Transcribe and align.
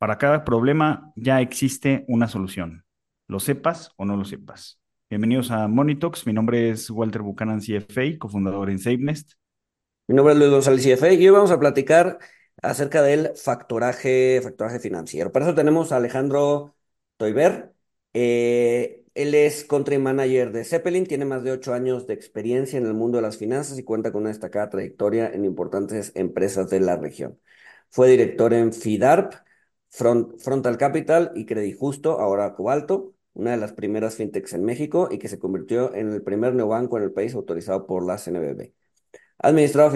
Para 0.00 0.16
cada 0.16 0.46
problema 0.46 1.12
ya 1.14 1.42
existe 1.42 2.06
una 2.08 2.26
solución, 2.26 2.86
lo 3.26 3.38
sepas 3.38 3.90
o 3.98 4.06
no 4.06 4.16
lo 4.16 4.24
sepas. 4.24 4.80
Bienvenidos 5.10 5.50
a 5.50 5.68
Monitox, 5.68 6.26
mi 6.26 6.32
nombre 6.32 6.70
es 6.70 6.88
Walter 6.88 7.20
Buchanan, 7.20 7.60
CFA, 7.60 8.18
cofundador 8.18 8.70
en 8.70 8.78
SafeNest. 8.78 9.32
Mi 10.06 10.14
nombre 10.14 10.32
es 10.32 10.38
Luis 10.40 10.52
González, 10.52 10.86
CFA, 10.86 11.12
y 11.12 11.28
hoy 11.28 11.34
vamos 11.34 11.50
a 11.50 11.60
platicar 11.60 12.18
acerca 12.62 13.02
del 13.02 13.32
factoraje, 13.36 14.40
factoraje 14.42 14.80
financiero. 14.80 15.32
Para 15.32 15.44
eso 15.44 15.54
tenemos 15.54 15.92
a 15.92 15.98
Alejandro 15.98 16.74
Toiber. 17.18 17.74
Eh, 18.14 19.04
él 19.12 19.34
es 19.34 19.64
country 19.64 19.98
manager 19.98 20.50
de 20.50 20.64
Zeppelin, 20.64 21.04
tiene 21.04 21.26
más 21.26 21.44
de 21.44 21.52
ocho 21.52 21.74
años 21.74 22.06
de 22.06 22.14
experiencia 22.14 22.78
en 22.78 22.86
el 22.86 22.94
mundo 22.94 23.18
de 23.18 23.22
las 23.22 23.36
finanzas 23.36 23.78
y 23.78 23.84
cuenta 23.84 24.12
con 24.12 24.22
una 24.22 24.30
destacada 24.30 24.70
trayectoria 24.70 25.28
en 25.30 25.44
importantes 25.44 26.12
empresas 26.14 26.70
de 26.70 26.80
la 26.80 26.96
región. 26.96 27.38
Fue 27.90 28.08
director 28.08 28.54
en 28.54 28.72
FIDARP, 28.72 29.34
Frontal 29.90 30.78
Capital 30.78 31.32
y 31.34 31.46
Credit 31.46 31.76
Justo, 31.76 32.20
ahora 32.20 32.54
Cobalto, 32.54 33.14
una 33.34 33.52
de 33.52 33.56
las 33.56 33.72
primeras 33.72 34.14
fintechs 34.14 34.52
en 34.52 34.64
México 34.64 35.08
y 35.10 35.18
que 35.18 35.28
se 35.28 35.38
convirtió 35.38 35.94
en 35.94 36.12
el 36.12 36.22
primer 36.22 36.54
neobanco 36.54 36.96
en 36.96 37.04
el 37.04 37.12
país 37.12 37.34
autorizado 37.34 37.86
por 37.86 38.06
la 38.06 38.18
CNBB. 38.18 38.72
Ha 39.42 39.48
administrado 39.48 39.90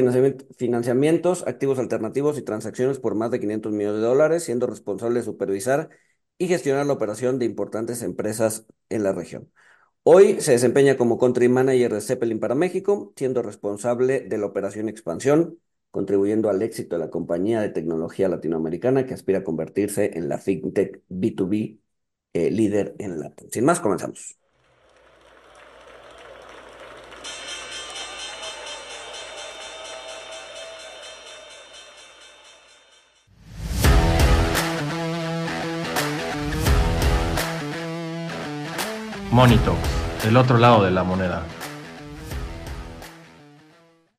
financiamientos, 0.56 1.44
activos 1.46 1.78
alternativos 1.78 2.38
y 2.38 2.42
transacciones 2.42 2.98
por 2.98 3.14
más 3.14 3.30
de 3.30 3.40
500 3.40 3.72
millones 3.72 4.00
de 4.00 4.06
dólares, 4.06 4.44
siendo 4.44 4.66
responsable 4.66 5.20
de 5.20 5.24
supervisar 5.24 5.90
y 6.38 6.48
gestionar 6.48 6.86
la 6.86 6.94
operación 6.94 7.38
de 7.38 7.44
importantes 7.44 8.02
empresas 8.02 8.66
en 8.88 9.02
la 9.02 9.12
región. 9.12 9.50
Hoy 10.02 10.40
se 10.40 10.52
desempeña 10.52 10.96
como 10.96 11.18
country 11.18 11.48
manager 11.48 11.94
de 11.94 12.00
Zeppelin 12.00 12.40
para 12.40 12.54
México, 12.54 13.12
siendo 13.16 13.42
responsable 13.42 14.20
de 14.20 14.38
la 14.38 14.46
operación 14.46 14.88
expansión, 14.88 15.58
contribuyendo 15.94 16.50
al 16.50 16.60
éxito 16.60 16.96
de 16.96 17.04
la 17.04 17.08
compañía 17.08 17.60
de 17.60 17.68
tecnología 17.68 18.28
latinoamericana 18.28 19.06
que 19.06 19.14
aspira 19.14 19.38
a 19.38 19.44
convertirse 19.44 20.18
en 20.18 20.28
la 20.28 20.38
fintech 20.38 21.02
B2B 21.08 21.78
eh, 22.32 22.50
líder 22.50 22.96
en 22.98 23.20
la. 23.20 23.32
Sin 23.52 23.64
más, 23.64 23.78
comenzamos. 23.78 24.36
Monito, 39.30 39.76
el 40.26 40.36
otro 40.36 40.58
lado 40.58 40.82
de 40.82 40.90
la 40.90 41.04
moneda. 41.04 41.46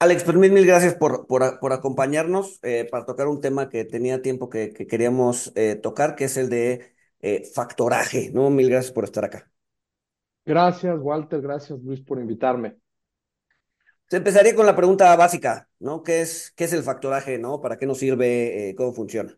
Alex, 0.05 0.23
pues 0.23 0.37
mil, 0.37 0.51
mil 0.51 0.67
gracias 0.67 0.93
por, 0.93 1.25
por, 1.25 1.73
acompañarnos 1.73 2.59
eh, 2.61 2.87
para 2.91 3.07
tocar 3.07 3.27
un 3.27 3.41
tema 3.41 3.69
que 3.69 3.85
tenía 3.85 4.21
tiempo 4.21 4.51
que, 4.51 4.71
queríamos 4.71 5.51
eh, 5.55 5.77
tocar, 5.77 6.15
que 6.15 6.25
es 6.25 6.37
el 6.37 6.47
de 6.47 6.93
eh, 7.21 7.43
factoraje, 7.55 8.29
¿no? 8.31 8.51
Mil 8.51 8.69
gracias 8.69 8.93
por 8.93 9.03
estar 9.03 9.25
acá. 9.25 9.49
Gracias, 10.45 10.95
Walter, 10.99 11.41
gracias, 11.41 11.79
Luis, 11.79 12.01
por 12.01 12.19
invitarme. 12.19 12.75
Se 14.07 14.17
empezaría 14.17 14.53
con 14.53 14.67
la 14.67 14.75
pregunta 14.75 15.15
básica, 15.15 15.67
¿no? 15.79 16.03
¿Qué 16.03 16.21
es, 16.21 16.51
qué 16.55 16.65
es 16.65 16.73
el 16.73 16.83
factoraje, 16.83 17.39
¿no? 17.39 17.59
¿Para 17.59 17.79
qué 17.79 17.87
nos 17.87 17.97
sirve? 17.97 18.75
¿Cómo 18.77 18.93
funciona? 18.93 19.35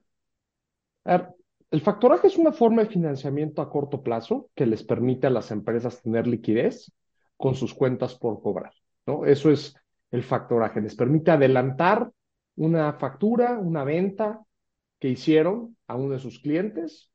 el 1.72 1.80
factoraje 1.80 2.28
es 2.28 2.38
una 2.38 2.52
forma 2.52 2.84
de 2.84 2.90
financiamiento 2.90 3.62
a 3.62 3.70
corto 3.70 4.04
plazo 4.04 4.50
que 4.54 4.66
les 4.66 4.84
permite 4.84 5.28
a 5.28 5.30
las 5.30 5.52
empresas 5.52 6.02
tener 6.02 6.28
liquidez 6.28 6.92
con 7.38 7.56
sus 7.56 7.74
cuentas 7.74 8.16
por 8.16 8.42
cobrar, 8.42 8.74
¿no? 9.06 9.26
Eso 9.26 9.50
es 9.50 9.74
el 10.12 10.24
factoraje. 10.24 10.82
Les 10.82 10.96
permite 10.96 11.32
adelantar 11.32 12.12
una 12.56 12.94
factura, 12.94 13.58
una 13.58 13.84
venta 13.84 14.42
que 15.00 15.10
hicieron 15.10 15.78
a 15.88 15.96
uno 15.96 16.14
de 16.14 16.20
sus 16.20 16.40
clientes, 16.40 17.12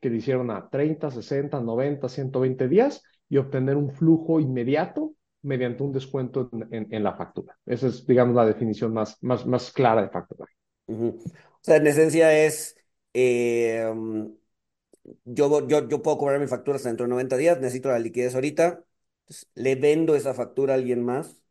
que 0.00 0.10
le 0.10 0.16
hicieron 0.16 0.50
a 0.50 0.68
30, 0.68 1.10
60, 1.10 1.60
90, 1.60 2.08
120 2.08 2.68
días 2.68 3.02
y 3.28 3.38
obtener 3.38 3.76
un 3.76 3.90
flujo 3.90 4.40
inmediato 4.40 5.14
mediante 5.42 5.82
un 5.82 5.92
descuento 5.92 6.50
en, 6.70 7.02
la 7.02 7.14
factura. 7.14 7.56
Esa 7.66 7.88
es, 7.88 8.06
digamos, 8.06 8.34
la 8.34 8.46
definición 8.46 8.92
más, 8.92 9.22
más, 9.22 9.46
más 9.46 9.72
clara 9.72 10.02
de 10.02 10.08
factoraje. 10.08 10.54
O 10.86 11.18
sea, 11.60 11.76
en 11.76 11.86
esencia 11.86 12.44
es, 12.44 12.76
eh, 13.12 13.86
yo, 15.24 15.66
yo, 15.66 15.88
yo 15.88 16.02
puedo 16.02 16.18
cobrar 16.18 16.40
mi 16.40 16.46
factura 16.46 16.76
hasta 16.76 16.88
dentro 16.88 17.04
de 17.04 17.10
90 17.10 17.36
días, 17.36 17.60
necesito 17.60 17.88
la 17.88 17.98
liquidez 17.98 18.34
ahorita, 18.34 18.84
le 19.54 19.74
vendo 19.74 20.14
esa 20.14 20.34
factura 20.34 20.74
a 20.74 20.76
alguien 20.76 21.04
más 21.04 21.43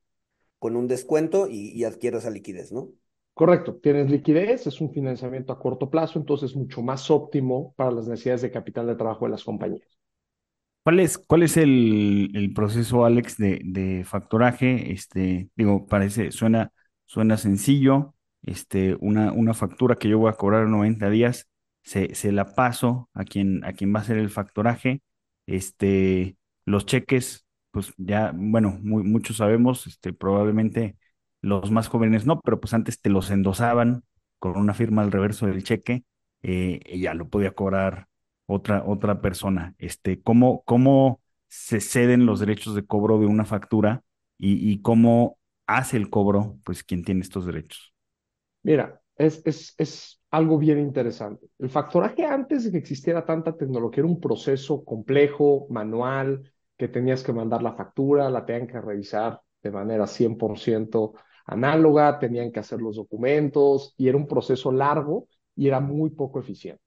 con 0.64 0.78
un 0.78 0.88
descuento 0.88 1.50
y, 1.50 1.84
adquiero 1.84 2.20
esa 2.20 2.30
liquidez, 2.30 2.72
¿no? 2.72 2.88
Correcto, 3.34 3.76
tienes 3.84 4.10
liquidez, 4.10 4.66
es 4.66 4.80
un 4.80 4.94
financiamiento 4.94 5.52
a 5.52 5.60
corto 5.60 5.90
plazo, 5.90 6.18
entonces 6.18 6.52
es 6.52 6.56
mucho 6.56 6.82
más 6.82 7.12
óptimo 7.12 7.74
para 7.76 7.92
las 7.92 8.08
necesidades 8.08 8.44
de 8.44 8.52
capital 8.52 8.88
de 8.88 8.96
trabajo 8.96 9.26
de 9.26 9.32
las 9.32 9.44
compañías. 9.44 9.86
¿Cuál 10.86 11.02
es, 11.02 11.18
cuál 11.18 11.44
es 11.44 11.58
el, 11.58 12.54
proceso, 12.56 13.04
Alex, 13.04 13.36
de, 13.36 13.60
de, 13.66 14.06
factoraje? 14.06 14.94
Este, 14.94 15.50
digo, 15.58 15.86
parece, 15.86 16.32
suena, 16.32 16.72
suena 17.06 17.36
sencillo. 17.36 18.16
Este, 18.42 18.96
una, 19.02 19.34
una 19.34 19.54
factura 19.54 19.98
que 19.98 20.08
yo 20.08 20.18
voy 20.18 20.30
a 20.30 20.38
cobrar 20.38 20.64
en 20.64 20.72
90 20.72 21.10
días, 21.10 21.50
se, 21.82 22.16
se 22.16 22.32
la 22.32 22.56
paso 22.56 23.10
a 23.14 23.26
quien, 23.26 23.66
a 23.66 23.74
quien 23.74 23.94
va 23.94 24.00
a 24.00 24.04
hacer 24.04 24.18
el 24.18 24.30
factoraje. 24.30 25.02
Este, 25.46 26.38
los 26.64 26.86
cheques 26.86 27.46
pues 27.74 27.92
ya, 27.98 28.32
bueno, 28.36 28.78
muchos 28.84 29.38
sabemos, 29.38 29.88
este, 29.88 30.14
probablemente 30.14 30.96
los 31.42 31.72
más 31.72 31.88
jóvenes 31.88 32.28
no, 32.28 32.40
pero 32.40 32.60
pues 32.60 32.76
antes 32.76 33.02
te 33.02 33.10
los 33.10 33.32
endosaban 33.32 34.04
con 34.38 34.58
una 34.58 34.76
firma 34.76 35.02
al 35.02 35.12
reverso 35.12 35.48
del 35.48 35.64
cheque 35.64 36.04
eh, 36.44 36.80
y 36.86 37.02
ya 37.02 37.16
lo 37.16 37.30
podía 37.30 37.56
cobrar 37.56 38.10
otra, 38.46 38.84
otra 38.86 39.22
persona. 39.22 39.74
Este, 39.80 40.22
¿cómo, 40.22 40.62
¿Cómo 40.66 41.20
se 41.48 41.82
ceden 41.82 42.28
los 42.28 42.40
derechos 42.40 42.76
de 42.76 42.86
cobro 42.86 43.18
de 43.20 43.26
una 43.26 43.44
factura 43.44 44.04
y, 44.38 44.82
cómo 44.82 45.40
hace 45.66 45.98
el 45.98 46.10
cobro, 46.10 46.60
pues, 46.66 46.84
quien 46.84 47.04
tiene 47.04 47.22
estos 47.22 47.46
derechos? 47.46 47.94
Mira, 48.62 49.02
es, 49.16 49.42
es, 49.46 49.74
es 49.78 50.22
algo 50.30 50.60
bien 50.60 50.78
interesante. 50.78 51.48
El 51.58 51.70
factoraje 51.70 52.26
antes 52.26 52.66
de 52.66 52.72
que 52.72 52.78
existiera 52.78 53.26
tanta 53.26 53.56
tecnología 53.58 54.02
era 54.02 54.08
un 54.12 54.20
proceso 54.20 54.84
complejo, 54.84 55.66
manual, 55.70 56.53
que 56.78 56.88
tenías 56.88 57.24
que 57.24 57.34
mandar 57.34 57.62
la 57.62 57.74
factura, 57.74 58.30
la 58.30 58.46
tenían 58.46 58.68
que 58.68 58.82
revisar 58.82 59.42
de 59.62 59.72
manera 59.72 60.06
100% 60.08 61.14
análoga, 61.46 62.20
tenían 62.20 62.52
que 62.52 62.60
hacer 62.60 62.82
los 62.82 62.96
documentos 62.96 63.94
y 63.98 64.08
era 64.08 64.18
un 64.18 64.28
proceso 64.28 64.72
largo 64.72 65.28
y 65.56 65.68
era 65.68 65.80
muy 65.80 66.10
poco 66.10 66.40
eficiente. 66.40 66.82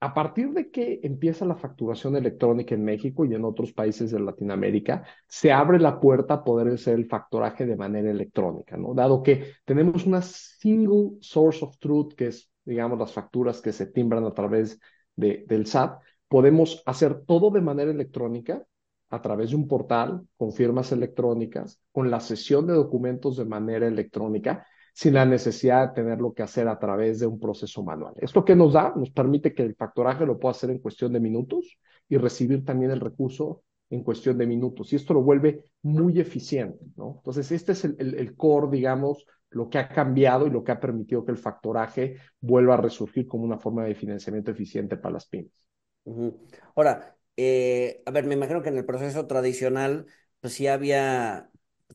A 0.00 0.12
partir 0.12 0.50
de 0.52 0.70
que 0.70 1.00
empieza 1.02 1.46
la 1.46 1.56
facturación 1.56 2.16
electrónica 2.16 2.74
en 2.74 2.84
México 2.84 3.24
y 3.24 3.34
en 3.34 3.44
otros 3.44 3.72
países 3.72 4.10
de 4.10 4.20
Latinoamérica, 4.20 5.04
se 5.26 5.52
abre 5.52 5.80
la 5.80 5.98
puerta 5.98 6.34
a 6.34 6.44
poder 6.44 6.68
hacer 6.68 6.94
el 6.94 7.06
factoraje 7.06 7.64
de 7.64 7.76
manera 7.76 8.10
electrónica. 8.10 8.76
Dado 8.94 9.22
que 9.22 9.54
tenemos 9.64 10.04
una 10.04 10.20
single 10.20 11.12
source 11.20 11.64
of 11.64 11.78
truth, 11.78 12.12
que 12.14 12.26
es, 12.26 12.50
digamos, 12.64 12.98
las 12.98 13.12
facturas 13.12 13.62
que 13.62 13.72
se 13.72 13.86
timbran 13.86 14.24
a 14.24 14.34
través 14.34 14.78
de, 15.16 15.46
del 15.48 15.64
SAT, 15.66 15.98
podemos 16.28 16.82
hacer 16.86 17.24
todo 17.24 17.50
de 17.50 17.60
manera 17.60 17.90
electrónica 17.90 18.64
a 19.10 19.22
través 19.22 19.50
de 19.50 19.56
un 19.56 19.68
portal 19.68 20.26
con 20.36 20.52
firmas 20.52 20.92
electrónicas, 20.92 21.80
con 21.92 22.10
la 22.10 22.20
sesión 22.20 22.66
de 22.66 22.74
documentos 22.74 23.36
de 23.36 23.44
manera 23.44 23.86
electrónica, 23.86 24.66
sin 24.92 25.14
la 25.14 25.26
necesidad 25.26 25.88
de 25.88 25.94
tenerlo 25.94 26.32
que 26.32 26.42
hacer 26.42 26.68
a 26.68 26.78
través 26.78 27.20
de 27.20 27.26
un 27.26 27.38
proceso 27.38 27.84
manual. 27.84 28.14
Esto 28.16 28.44
que 28.44 28.56
nos 28.56 28.72
da, 28.72 28.94
nos 28.96 29.10
permite 29.10 29.54
que 29.54 29.62
el 29.62 29.74
factoraje 29.74 30.24
lo 30.24 30.38
pueda 30.38 30.52
hacer 30.52 30.70
en 30.70 30.78
cuestión 30.78 31.12
de 31.12 31.20
minutos 31.20 31.78
y 32.08 32.16
recibir 32.16 32.64
también 32.64 32.90
el 32.90 33.00
recurso 33.00 33.62
en 33.90 34.02
cuestión 34.02 34.38
de 34.38 34.46
minutos. 34.46 34.92
Y 34.92 34.96
esto 34.96 35.14
lo 35.14 35.22
vuelve 35.22 35.64
muy 35.82 36.18
eficiente, 36.18 36.84
¿no? 36.96 37.16
Entonces, 37.18 37.52
este 37.52 37.72
es 37.72 37.84
el, 37.84 37.96
el 37.98 38.34
core, 38.34 38.68
digamos, 38.70 39.26
lo 39.50 39.68
que 39.68 39.78
ha 39.78 39.88
cambiado 39.88 40.46
y 40.46 40.50
lo 40.50 40.64
que 40.64 40.72
ha 40.72 40.80
permitido 40.80 41.24
que 41.24 41.32
el 41.32 41.38
factoraje 41.38 42.16
vuelva 42.40 42.74
a 42.74 42.78
resurgir 42.78 43.26
como 43.26 43.44
una 43.44 43.58
forma 43.58 43.84
de 43.84 43.94
financiamiento 43.94 44.50
eficiente 44.50 44.96
para 44.96 45.14
las 45.14 45.26
pymes. 45.26 45.66
Ahora, 46.74 47.16
eh, 47.36 48.02
a 48.06 48.10
ver, 48.10 48.24
me 48.26 48.34
imagino 48.34 48.62
que 48.62 48.68
en 48.68 48.76
el 48.78 48.84
proceso 48.86 49.26
tradicional, 49.26 50.06
pues 50.40 50.54
sí 50.54 50.66
había, 50.66 51.50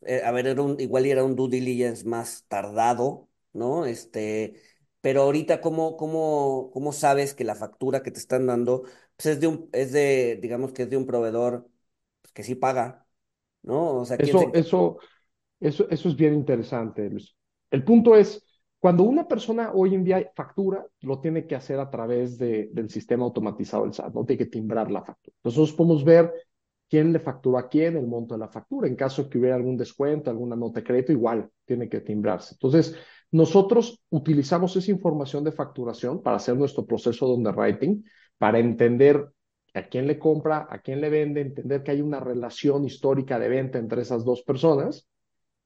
eh, 0.05 0.21
a 0.25 0.31
ver, 0.31 0.47
era 0.47 0.61
un, 0.61 0.79
igual 0.79 1.05
era 1.05 1.23
un 1.23 1.35
due 1.35 1.49
diligence 1.49 2.05
más 2.05 2.45
tardado, 2.47 3.29
¿no? 3.53 3.85
Este, 3.85 4.61
pero 5.01 5.23
ahorita, 5.23 5.61
¿cómo, 5.61 5.97
cómo, 5.97 6.71
cómo 6.73 6.91
sabes 6.93 7.33
que 7.33 7.43
la 7.43 7.55
factura 7.55 8.03
que 8.03 8.11
te 8.11 8.19
están 8.19 8.47
dando, 8.47 8.83
pues 9.15 9.27
es 9.27 9.39
de 9.39 9.47
un, 9.47 9.69
es 9.73 9.91
de, 9.91 10.37
digamos 10.41 10.73
que 10.73 10.83
es 10.83 10.89
de 10.89 10.97
un 10.97 11.05
proveedor 11.05 11.69
pues, 12.21 12.33
que 12.33 12.43
sí 12.43 12.55
paga, 12.55 13.07
¿no? 13.63 13.95
O 14.01 14.05
sea, 14.05 14.17
eso, 14.17 14.51
eso, 14.53 14.99
eso, 15.59 15.89
eso 15.89 16.09
es 16.09 16.15
bien 16.15 16.33
interesante, 16.35 17.09
Luis. 17.09 17.35
El 17.71 17.83
punto 17.83 18.15
es, 18.15 18.43
cuando 18.81 19.03
una 19.03 19.27
persona 19.27 19.71
hoy 19.75 19.93
en 19.93 20.03
día 20.03 20.31
factura, 20.35 20.83
lo 21.01 21.19
tiene 21.19 21.45
que 21.45 21.55
hacer 21.55 21.79
a 21.79 21.91
través 21.91 22.39
de, 22.39 22.71
del 22.73 22.89
sistema 22.89 23.23
automatizado 23.25 23.83
del 23.83 23.93
SAT, 23.93 24.11
no 24.15 24.25
tiene 24.25 24.39
que 24.39 24.49
timbrar 24.49 24.89
la 24.89 25.03
factura. 25.03 25.37
Nosotros 25.43 25.73
podemos 25.73 26.03
ver 26.03 26.33
quién 26.89 27.13
le 27.13 27.19
facturó 27.19 27.59
a 27.59 27.69
quién, 27.69 27.95
el 27.95 28.07
monto 28.07 28.33
de 28.33 28.39
la 28.39 28.47
factura. 28.47 28.87
En 28.87 28.95
caso 28.95 29.29
que 29.29 29.37
hubiera 29.37 29.55
algún 29.55 29.77
descuento, 29.77 30.31
alguna 30.31 30.55
nota 30.55 30.79
de 30.79 30.83
crédito, 30.83 31.11
igual 31.11 31.47
tiene 31.63 31.87
que 31.87 32.01
timbrarse. 32.01 32.55
Entonces, 32.55 32.95
Nosotros 33.31 34.01
utilizamos 34.09 34.75
esa 34.75 34.91
información 34.91 35.43
de 35.43 35.53
facturación 35.53 36.21
para 36.21 36.37
hacer 36.37 36.57
nuestro 36.57 36.85
proceso 36.85 37.27
de 37.27 37.33
underwriting, 37.35 38.03
para 38.37 38.59
entender 38.59 39.25
a 39.73 39.83
quién 39.83 40.07
le 40.07 40.19
compra, 40.19 40.67
a 40.69 40.79
quién 40.79 40.99
le 40.99 41.09
vende, 41.09 41.39
entender 41.41 41.81
que 41.81 41.91
hay 41.91 42.01
una 42.01 42.19
relación 42.19 42.83
histórica 42.83 43.39
de 43.39 43.47
venta 43.47 43.79
entre 43.79 44.01
esas 44.01 44.25
dos 44.25 44.41
personas 44.41 45.07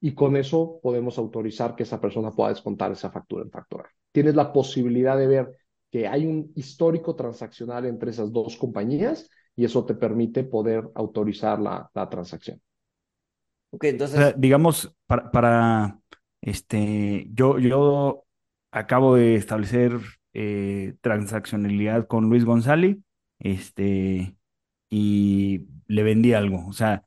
y 0.02 0.14
con 0.14 0.36
eso 0.38 0.80
podemos 0.82 1.18
autorizar 1.18 1.76
que 1.76 1.84
esa 1.84 2.00
persona 2.00 2.32
pueda 2.32 2.50
descontar 2.50 2.92
esa 2.92 3.10
factura 3.10 3.44
en 3.44 3.52
factura. 3.52 3.90
Tienes 4.12 4.36
la 4.36 4.52
posibilidad 4.54 5.18
de 5.18 5.28
ver 5.28 5.58
que 5.92 6.08
hay 6.08 6.26
un 6.26 6.52
histórico 6.56 7.16
transaccional 7.16 7.86
entre 7.86 8.12
esas 8.12 8.32
dos 8.32 8.58
compañías 8.58 9.30
y 9.56 9.66
eso 9.66 9.86
te 9.86 9.96
permite 9.96 10.44
poder 10.44 10.90
autorizar 10.96 11.60
la, 11.60 11.90
la 11.94 12.10
transacción. 12.10 12.62
Ok, 13.72 13.86
entonces... 13.86 14.36
digamos, 14.38 14.94
para, 15.06 15.32
para, 15.32 16.00
este, 16.42 17.28
yo, 17.32 17.60
yo 17.60 18.26
acabo 18.72 19.16
de 19.16 19.36
establecer 19.36 19.94
eh, 20.34 20.96
transaccionalidad 21.02 22.08
con 22.08 22.30
Luis 22.30 22.46
González, 22.46 22.98
este, 23.40 24.36
y 24.90 25.68
le 25.88 26.04
vendí 26.04 26.34
algo. 26.34 26.68
O 26.68 26.74
sea, 26.74 27.06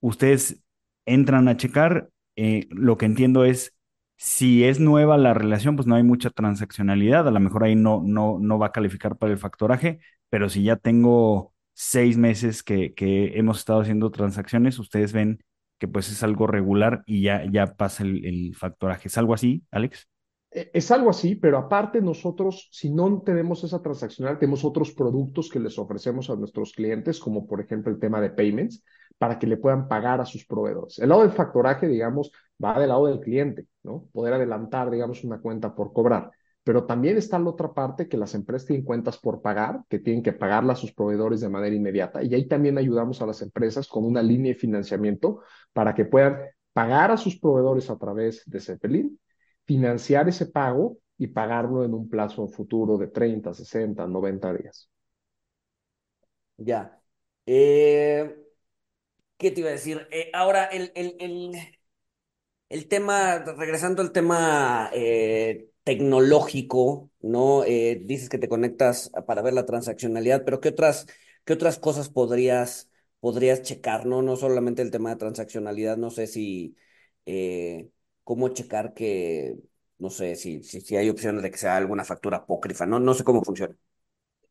ustedes 0.00 0.62
entran 1.06 1.48
a 1.48 1.56
checar, 1.56 2.10
eh, 2.36 2.66
lo 2.70 2.96
que 2.96 3.06
entiendo 3.06 3.44
es, 3.44 3.74
si 4.16 4.64
es 4.64 4.78
nueva 4.78 5.18
la 5.18 5.34
relación, 5.34 5.76
pues 5.76 5.86
no 5.88 5.96
hay 5.96 6.02
mucha 6.02 6.30
transaccionalidad, 6.30 7.26
a 7.26 7.30
lo 7.30 7.40
mejor 7.40 7.64
ahí 7.64 7.74
no, 7.74 8.02
no, 8.04 8.38
no 8.40 8.58
va 8.58 8.68
a 8.68 8.72
calificar 8.72 9.16
para 9.16 9.32
el 9.32 9.38
factoraje, 9.38 10.00
pero 10.30 10.48
si 10.48 10.62
ya 10.62 10.76
tengo 10.76 11.52
seis 11.74 12.16
meses 12.16 12.62
que, 12.62 12.94
que 12.94 13.38
hemos 13.38 13.58
estado 13.58 13.80
haciendo 13.80 14.10
transacciones, 14.10 14.78
ustedes 14.78 15.12
ven 15.12 15.42
que 15.78 15.88
pues 15.88 16.08
es 16.10 16.22
algo 16.22 16.46
regular 16.46 17.02
y 17.06 17.22
ya, 17.22 17.44
ya 17.50 17.74
pasa 17.74 18.04
el, 18.04 18.24
el 18.24 18.54
factoraje. 18.54 19.08
¿Es 19.08 19.18
algo 19.18 19.34
así, 19.34 19.64
Alex? 19.72 20.06
E, 20.52 20.70
es 20.72 20.90
algo 20.90 21.10
así, 21.10 21.34
pero 21.34 21.58
aparte 21.58 22.00
nosotros, 22.00 22.68
si 22.70 22.90
no 22.90 23.22
tenemos 23.22 23.64
esa 23.64 23.82
transaccional, 23.82 24.38
tenemos 24.38 24.64
otros 24.64 24.92
productos 24.92 25.48
que 25.48 25.58
les 25.58 25.76
ofrecemos 25.78 26.30
a 26.30 26.36
nuestros 26.36 26.72
clientes, 26.72 27.18
como 27.18 27.46
por 27.46 27.60
ejemplo 27.60 27.92
el 27.92 27.98
tema 27.98 28.20
de 28.20 28.30
payments, 28.30 28.84
para 29.22 29.38
que 29.38 29.46
le 29.46 29.56
puedan 29.56 29.86
pagar 29.86 30.20
a 30.20 30.24
sus 30.24 30.44
proveedores. 30.44 30.98
El 30.98 31.10
lado 31.10 31.20
del 31.20 31.30
factoraje, 31.30 31.86
digamos, 31.86 32.32
va 32.62 32.76
del 32.80 32.88
lado 32.88 33.06
del 33.06 33.20
cliente, 33.20 33.68
¿no? 33.84 34.08
Poder 34.12 34.34
adelantar, 34.34 34.90
digamos, 34.90 35.22
una 35.22 35.40
cuenta 35.40 35.76
por 35.76 35.92
cobrar. 35.92 36.32
Pero 36.64 36.86
también 36.86 37.16
está 37.16 37.38
la 37.38 37.50
otra 37.50 37.72
parte 37.72 38.08
que 38.08 38.16
las 38.16 38.34
empresas 38.34 38.66
tienen 38.66 38.84
cuentas 38.84 39.18
por 39.18 39.40
pagar, 39.40 39.84
que 39.88 40.00
tienen 40.00 40.24
que 40.24 40.32
pagarla 40.32 40.72
a 40.72 40.76
sus 40.76 40.92
proveedores 40.92 41.40
de 41.40 41.48
manera 41.48 41.72
inmediata. 41.72 42.20
Y 42.24 42.34
ahí 42.34 42.48
también 42.48 42.78
ayudamos 42.78 43.22
a 43.22 43.26
las 43.26 43.40
empresas 43.42 43.86
con 43.86 44.04
una 44.04 44.24
línea 44.24 44.54
de 44.54 44.58
financiamiento 44.58 45.42
para 45.72 45.94
que 45.94 46.04
puedan 46.04 46.38
pagar 46.72 47.12
a 47.12 47.16
sus 47.16 47.38
proveedores 47.38 47.90
a 47.90 47.98
través 47.98 48.42
de 48.46 48.58
Cepelin, 48.58 49.20
financiar 49.64 50.28
ese 50.28 50.46
pago 50.46 50.98
y 51.16 51.28
pagarlo 51.28 51.84
en 51.84 51.94
un 51.94 52.08
plazo 52.08 52.48
futuro 52.48 52.98
de 52.98 53.06
30, 53.06 53.54
60, 53.54 54.04
90 54.04 54.52
días. 54.54 54.90
Ya. 56.56 57.00
Eh, 57.46 58.41
¿qué 59.42 59.50
te 59.50 59.60
iba 59.60 59.70
a 59.70 59.72
decir? 59.72 60.08
Eh, 60.10 60.30
ahora, 60.34 60.64
el, 60.66 60.92
el, 60.94 61.16
el, 61.20 61.52
el, 62.68 62.88
tema, 62.88 63.38
regresando 63.58 64.02
al 64.02 64.12
tema 64.12 64.90
eh, 64.94 65.70
tecnológico, 65.84 67.10
¿no? 67.20 67.64
Eh, 67.64 68.00
dices 68.04 68.28
que 68.28 68.38
te 68.38 68.48
conectas 68.48 69.10
para 69.26 69.42
ver 69.42 69.54
la 69.54 69.66
transaccionalidad, 69.66 70.44
pero 70.44 70.60
¿qué 70.60 70.70
otras, 70.70 71.06
qué 71.44 71.52
otras 71.54 71.78
cosas 71.78 72.08
podrías, 72.08 72.90
podrías 73.20 73.62
checar, 73.62 74.06
¿no? 74.06 74.22
No 74.22 74.36
solamente 74.36 74.82
el 74.82 74.90
tema 74.90 75.10
de 75.10 75.16
transaccionalidad, 75.16 75.96
no 75.96 76.10
sé 76.10 76.26
si, 76.26 76.76
cómo 78.24 78.48
checar 78.48 78.94
que, 78.94 79.56
no 79.98 80.10
sé, 80.10 80.36
si, 80.36 80.62
si, 80.62 80.80
si 80.80 80.96
hay 80.96 81.08
opciones 81.10 81.42
de 81.42 81.50
que 81.50 81.58
sea 81.58 81.76
alguna 81.76 82.04
factura 82.04 82.38
apócrifa, 82.38 82.86
¿no? 82.86 83.00
No 83.00 83.14
sé 83.14 83.24
cómo 83.24 83.42
funciona. 83.44 83.76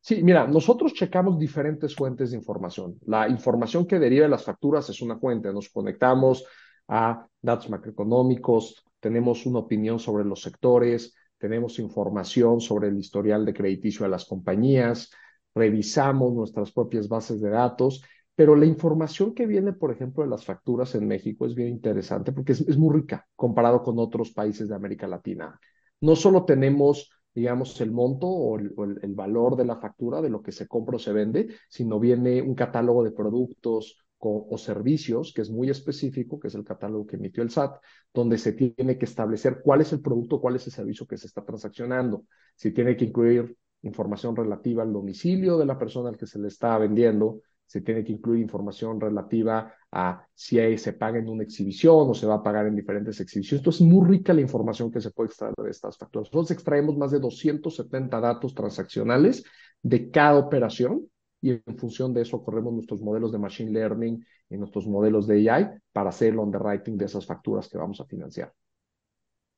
Sí, 0.02 0.24
mira, 0.24 0.48
nosotros 0.48 0.94
checamos 0.94 1.38
diferentes 1.38 1.96
fuentes 1.96 2.32
de 2.32 2.38
información. 2.38 2.98
La 3.06 3.30
información 3.30 3.86
que 3.86 4.00
deriva 4.00 4.24
de 4.24 4.30
las 4.30 4.44
facturas 4.44 4.90
es 4.90 5.02
una 5.02 5.18
fuente. 5.20 5.54
Nos 5.54 5.70
conectamos 5.70 6.44
a 6.88 7.28
datos 7.40 7.70
macroeconómicos, 7.70 8.84
tenemos 9.00 9.46
una 9.46 9.60
opinión 9.60 10.00
sobre 10.00 10.26
los 10.26 10.42
sectores, 10.42 11.16
tenemos 11.38 11.80
información 11.80 12.60
sobre 12.62 12.90
el 12.90 12.98
historial 12.98 13.46
de 13.46 13.54
crediticio 13.54 14.04
de 14.04 14.10
las 14.10 14.26
compañías, 14.26 15.12
revisamos 15.54 16.34
nuestras 16.34 16.72
propias 16.72 17.08
bases 17.08 17.40
de 17.40 17.50
datos, 17.50 18.04
pero 18.36 18.56
la 18.56 18.66
información 18.66 19.34
que 19.34 19.46
viene, 19.46 19.74
por 19.74 19.92
ejemplo, 19.92 20.24
de 20.24 20.30
las 20.30 20.46
facturas 20.46 20.96
en 20.96 21.08
México 21.08 21.46
es 21.46 21.54
bien 21.54 21.70
interesante 21.70 22.32
porque 22.32 22.54
es, 22.54 22.78
muy 22.78 23.02
rica 23.02 23.28
comparado 23.36 23.84
con 23.84 24.00
otros 24.00 24.32
países 24.32 24.68
de 24.68 24.76
América 24.76 25.08
Latina. 25.08 25.60
No 26.00 26.16
solo 26.16 26.46
tenemos 26.46 27.12
digamos, 27.34 27.80
el 27.82 27.92
monto 27.92 28.28
o, 28.28 28.58
el, 28.60 29.00
el, 29.02 29.14
valor 29.14 29.56
de 29.56 29.66
la 29.66 29.78
factura 29.78 30.22
de 30.22 30.30
lo 30.30 30.42
que 30.42 30.52
se 30.52 30.68
compra 30.68 30.98
o 30.98 31.00
se 31.00 31.14
vende, 31.14 31.48
sino 31.70 32.00
viene 32.00 32.42
un 32.42 32.56
catálogo 32.56 33.04
de 33.04 33.12
productos, 33.12 33.98
o 34.24 34.58
servicios, 34.58 35.34
que 35.34 35.42
es 35.42 35.50
muy 35.50 35.70
específico, 35.70 36.40
que 36.40 36.48
es 36.48 36.56
el 36.56 36.64
catálogo 36.64 37.08
que 37.08 37.16
emitió 37.16 37.42
el 37.42 37.50
SAT, 37.50 37.82
donde 38.14 38.38
se 38.38 38.54
tiene 38.54 38.98
que 38.98 39.06
establecer 39.06 39.62
cuál 39.64 39.82
es 39.82 39.92
el 39.94 40.02
producto, 40.02 40.40
cuál 40.40 40.56
es 40.56 40.68
el 40.68 40.74
servicio 40.74 41.08
que 41.08 41.18
se 41.18 41.28
está 41.28 41.44
transaccionando. 41.44 42.26
Si 42.56 42.72
tiene 42.72 42.96
que 42.96 43.06
incluir 43.06 43.58
información 43.82 44.36
relativa 44.36 44.84
al 44.84 44.94
domicilio 44.94 45.58
de 45.58 45.66
la 45.66 45.80
persona 45.80 46.10
al 46.10 46.18
que 46.18 46.28
se 46.28 46.38
le 46.38 46.50
está 46.50 46.78
vendiendo, 46.78 47.42
se 47.72 47.80
tiene 47.80 48.04
que 48.04 48.12
incluir 48.12 48.42
información 48.42 49.00
relativa 49.00 49.74
a 49.94 50.28
si 50.34 50.78
se 50.78 50.92
paga 50.92 51.20
en 51.20 51.30
una 51.30 51.44
exhibición 51.44 52.10
o 52.10 52.14
se 52.14 52.26
va 52.28 52.36
a 52.36 52.44
pagar 52.44 52.66
en 52.66 52.76
diferentes 52.76 53.22
exhibiciones. 53.22 53.62
Entonces, 53.62 53.82
es 53.82 53.88
muy 53.88 54.10
rica 54.10 54.34
la 54.34 54.42
información 54.42 54.92
que 54.92 55.00
se 55.00 55.10
puede 55.12 55.28
extraer 55.28 55.54
de 55.56 55.70
estas 55.70 55.98
facturas. 55.98 56.28
Nosotros 56.28 56.52
extraemos 56.52 56.98
más 56.98 57.12
de 57.12 57.20
270 57.22 58.20
datos 58.20 58.54
transaccionales 58.54 59.46
de 59.82 60.12
cada 60.12 60.38
operación 60.38 61.08
y 61.40 61.52
en 61.52 61.78
función 61.78 62.14
de 62.14 62.24
eso 62.24 62.44
corremos 62.44 62.74
nuestros 62.74 63.02
modelos 63.02 63.32
de 63.32 63.38
Machine 63.38 63.72
Learning 63.72 64.22
y 64.50 64.58
nuestros 64.58 64.86
modelos 64.86 65.26
de 65.26 65.50
AI 65.50 65.70
para 65.94 66.10
hacer 66.10 66.34
el 66.34 66.40
underwriting 66.40 66.98
de 66.98 67.06
esas 67.06 67.26
facturas 67.26 67.70
que 67.70 67.78
vamos 67.78 68.02
a 68.02 68.06
financiar. 68.06 68.52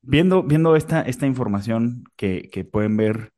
Viendo, 0.04 0.44
viendo 0.44 0.76
esta, 0.76 1.02
esta 1.02 1.26
información 1.26 2.04
que, 2.16 2.48
que 2.52 2.64
pueden 2.64 2.96
ver, 2.96 3.32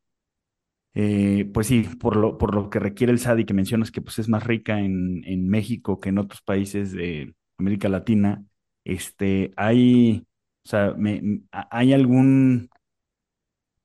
eh, 0.95 1.49
pues 1.53 1.67
sí, 1.67 1.83
por 1.99 2.15
lo, 2.15 2.37
por 2.37 2.55
lo 2.55 2.69
que 2.69 2.79
requiere 2.79 3.13
el 3.13 3.19
SAD 3.19 3.39
y 3.39 3.45
que 3.45 3.53
mencionas 3.53 3.91
que 3.91 4.01
pues 4.01 4.19
es 4.19 4.29
más 4.29 4.43
rica 4.43 4.79
en, 4.79 5.23
en 5.25 5.47
México 5.49 5.99
que 5.99 6.09
en 6.09 6.17
otros 6.17 6.41
países 6.41 6.91
de 6.91 7.35
América 7.59 7.89
Latina, 7.89 8.43
este, 8.85 9.53
hay, 9.57 10.25
o 10.65 10.69
sea, 10.69 10.95
¿hay 11.51 11.93
algún 11.93 12.69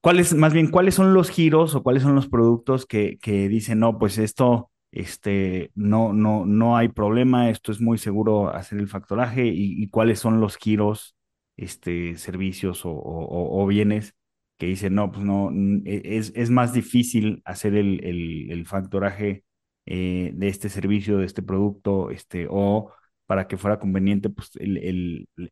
¿Cuáles, 0.01 0.33
más 0.33 0.51
bien, 0.51 0.71
cuáles 0.71 0.95
son 0.95 1.13
los 1.13 1.29
giros 1.29 1.75
o 1.75 1.83
cuáles 1.83 2.01
son 2.01 2.15
los 2.15 2.27
productos 2.27 2.87
que, 2.87 3.19
que 3.19 3.47
dicen, 3.47 3.79
no, 3.79 3.99
pues 3.99 4.17
esto, 4.17 4.71
este, 4.91 5.71
no, 5.75 6.11
no, 6.11 6.45
no 6.47 6.75
hay 6.75 6.87
problema, 6.89 7.51
esto 7.51 7.71
es 7.71 7.79
muy 7.81 7.99
seguro 7.99 8.49
hacer 8.49 8.79
el 8.79 8.87
factoraje 8.87 9.45
y, 9.45 9.87
cuáles 9.89 10.19
son 10.19 10.41
los 10.41 10.57
giros, 10.57 11.15
este, 11.55 12.17
servicios 12.17 12.83
o, 12.83 12.91
o, 12.91 13.67
bienes 13.67 14.15
que 14.61 14.67
dicen, 14.67 14.93
no, 14.93 15.11
pues 15.11 15.25
no, 15.25 15.49
e, 15.85 16.17
es, 16.19 16.31
es 16.35 16.51
más 16.51 16.71
difícil 16.71 17.41
hacer 17.45 17.73
el, 17.73 17.99
el, 18.03 18.51
el 18.51 18.67
factoraje 18.67 19.43
eh, 19.87 20.33
de 20.35 20.47
este 20.49 20.69
servicio, 20.69 21.17
de 21.17 21.25
este 21.25 21.41
producto, 21.41 22.11
este, 22.11 22.45
o 22.47 22.93
para 23.25 23.47
que 23.47 23.57
fuera 23.57 23.79
conveniente, 23.79 24.29
pues 24.29 24.51
el, 24.57 24.77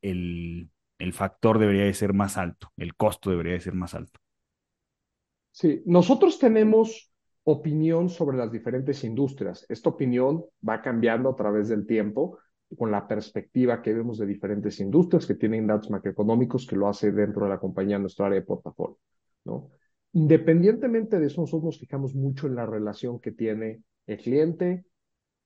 el, 0.03 0.69
el 0.99 1.13
factor 1.13 1.57
debería 1.57 1.85
de 1.85 1.93
ser 1.95 2.13
más 2.13 2.37
alto, 2.37 2.71
el 2.77 2.95
costo 2.95 3.31
debería 3.31 3.53
de 3.53 3.61
ser 3.61 3.73
más 3.73 3.95
alto. 3.95 4.19
Sí, 5.53 5.81
nosotros 5.87 6.37
tenemos 6.37 7.11
opinión 7.45 8.09
sobre 8.09 8.37
las 8.37 8.51
diferentes 8.51 9.03
industrias. 9.03 9.65
Esta 9.69 9.89
opinión 9.89 10.45
va 10.61 10.83
cambiando 10.83 11.29
a 11.29 11.35
través 11.35 11.67
del 11.67 11.87
tiempo 11.87 12.37
con 12.77 12.91
la 12.91 13.07
perspectiva 13.07 13.81
que 13.81 13.93
vemos 13.93 14.17
de 14.17 14.25
diferentes 14.25 14.79
industrias 14.79 15.25
que 15.25 15.35
tienen 15.35 15.67
datos 15.67 15.89
macroeconómicos 15.89 16.67
que 16.67 16.75
lo 16.75 16.87
hace 16.87 17.11
dentro 17.11 17.45
de 17.45 17.49
la 17.49 17.59
compañía 17.59 17.95
en 17.95 18.03
nuestro 18.03 18.25
área 18.25 18.39
de 18.39 18.45
portafolio. 18.45 18.97
¿no? 19.45 19.69
Independientemente 20.13 21.19
de 21.19 21.27
eso, 21.27 21.41
nosotros 21.41 21.65
nos 21.65 21.79
fijamos 21.79 22.13
mucho 22.15 22.47
en 22.47 22.55
la 22.55 22.65
relación 22.65 23.19
que 23.19 23.31
tiene 23.31 23.81
el 24.05 24.17
cliente 24.17 24.85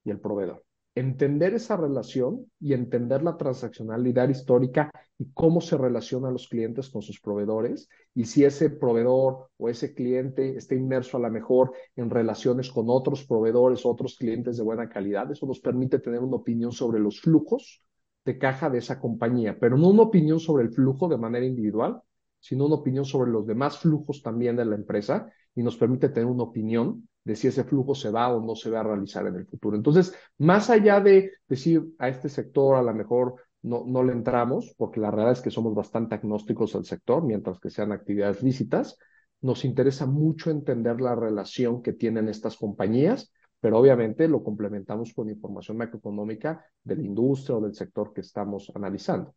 y 0.03 0.12
el 0.12 0.20
proveedor 0.20 0.63
entender 0.95 1.53
esa 1.55 1.75
relación 1.75 2.51
y 2.59 2.73
entender 2.73 3.23
la 3.23 3.35
transaccionalidad 3.35 4.29
histórica 4.29 4.91
y 5.17 5.31
cómo 5.33 5.59
se 5.62 5.77
relacionan 5.77 6.33
los 6.33 6.47
clientes 6.47 6.89
con 6.89 7.01
sus 7.01 7.19
proveedores. 7.19 7.89
Y 8.13 8.25
si 8.25 8.45
ese 8.45 8.69
proveedor 8.69 9.50
o 9.57 9.69
ese 9.69 9.93
cliente 9.93 10.55
está 10.55 10.75
inmerso 10.75 11.17
a 11.17 11.21
lo 11.21 11.31
mejor 11.31 11.73
en 11.95 12.09
relaciones 12.09 12.71
con 12.71 12.85
otros 12.89 13.25
proveedores, 13.25 13.85
otros 13.85 14.17
clientes 14.17 14.57
de 14.57 14.63
buena 14.63 14.89
calidad, 14.89 15.31
eso 15.31 15.47
nos 15.47 15.59
permite 15.59 16.00
tener 16.00 16.19
una 16.19 16.38
opinión 16.38 16.71
sobre 16.71 17.00
los 17.00 17.21
flujos 17.21 17.83
de 18.25 18.38
caja 18.38 18.69
de 18.69 18.77
esa 18.77 19.00
compañía, 19.00 19.57
pero 19.59 19.77
no 19.77 19.89
una 19.89 20.03
opinión 20.03 20.39
sobre 20.39 20.63
el 20.63 20.71
flujo 20.71 21.09
de 21.09 21.17
manera 21.17 21.45
individual, 21.45 22.01
sino 22.39 22.65
una 22.67 22.75
opinión 22.75 23.05
sobre 23.05 23.31
los 23.31 23.45
demás 23.45 23.79
flujos 23.79 24.21
también 24.21 24.55
de 24.55 24.65
la 24.65 24.75
empresa 24.75 25.31
y 25.55 25.63
nos 25.63 25.75
permite 25.77 26.09
tener 26.09 26.29
una 26.29 26.43
opinión 26.43 27.07
de 27.24 27.36
si 27.36 27.48
ese 27.48 27.63
flujo 27.63 27.96
se 27.96 28.10
va 28.10 28.34
o 28.34 28.46
no 28.46 28.56
se 28.56 28.70
va 28.70 28.82
a 28.82 28.84
realizar 28.84 29.25
en 29.27 29.36
el 29.36 29.46
futuro. 29.46 29.75
Entonces, 29.75 30.13
más 30.38 30.70
allá 30.70 31.00
de 31.00 31.32
decir 31.48 31.84
a 31.98 32.10
este 32.10 32.30
sector 32.30 32.75
a 32.75 32.82
lo 32.82 32.94
mejor 32.94 33.36
no, 33.62 33.86
no 33.88 34.03
le 34.03 34.12
entramos 34.12 34.74
porque 34.77 35.00
la 35.00 35.10
realidad 35.10 35.34
es 35.34 35.42
que 35.42 35.51
somos 35.51 35.74
bastante 35.74 36.15
agnósticos 36.15 36.75
al 36.75 36.86
sector, 36.86 37.24
mientras 37.24 37.60
que 37.60 37.70
sean 37.70 37.92
actividades 37.92 38.44
lícitas. 38.44 38.98
Nos 39.42 39.65
interesa 39.65 40.06
mucho 40.06 40.51
entender 40.51 41.01
la 41.01 41.15
relación 41.15 41.82
que 41.82 41.94
tienen 41.94 42.30
estas 42.30 42.58
compañías, 42.58 43.32
pero 43.60 43.77
obviamente 43.77 44.27
lo 44.27 44.44
complementamos 44.44 45.13
con 45.13 45.30
información 45.30 45.77
macroeconómica 45.77 46.65
de 46.84 46.98
la 46.98 47.03
industria 47.03 47.58
o 47.58 47.62
del 47.62 47.74
sector 47.74 48.13
que 48.13 48.22
estamos 48.22 48.72
analizando. 48.75 49.34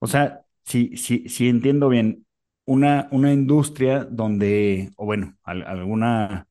O 0.00 0.06
sea, 0.06 0.44
si, 0.64 0.96
si, 0.96 1.28
si 1.28 1.48
entiendo 1.48 1.88
bien, 1.88 2.26
una, 2.70 3.08
una 3.10 3.32
industria 3.32 4.04
donde, 4.04 4.92
o 4.94 5.04
bueno, 5.04 5.36
alguna 5.42 6.46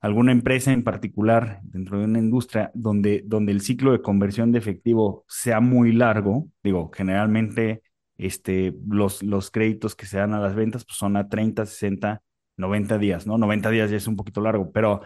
alguna 0.00 0.32
empresa 0.32 0.72
en 0.72 0.82
particular 0.84 1.60
dentro 1.62 1.98
de 1.98 2.04
una 2.04 2.18
industria 2.18 2.70
donde, 2.74 3.22
donde 3.24 3.52
el 3.52 3.62
ciclo 3.62 3.92
de 3.92 4.02
conversión 4.02 4.52
de 4.52 4.58
efectivo 4.58 5.24
sea 5.28 5.60
muy 5.60 5.92
largo, 5.92 6.48
digo, 6.62 6.90
generalmente 6.92 7.82
este, 8.18 8.74
los, 8.86 9.22
los 9.22 9.50
créditos 9.50 9.94
que 9.96 10.04
se 10.06 10.18
dan 10.18 10.34
a 10.34 10.40
las 10.40 10.54
ventas 10.54 10.84
pues 10.84 10.98
son 10.98 11.16
a 11.16 11.28
30, 11.28 11.64
60, 11.64 12.22
90 12.58 12.98
días, 12.98 13.26
¿no? 13.26 13.38
90 13.38 13.70
días 13.70 13.90
ya 13.90 13.96
es 13.96 14.06
un 14.08 14.16
poquito 14.16 14.42
largo, 14.42 14.70
pero 14.70 15.00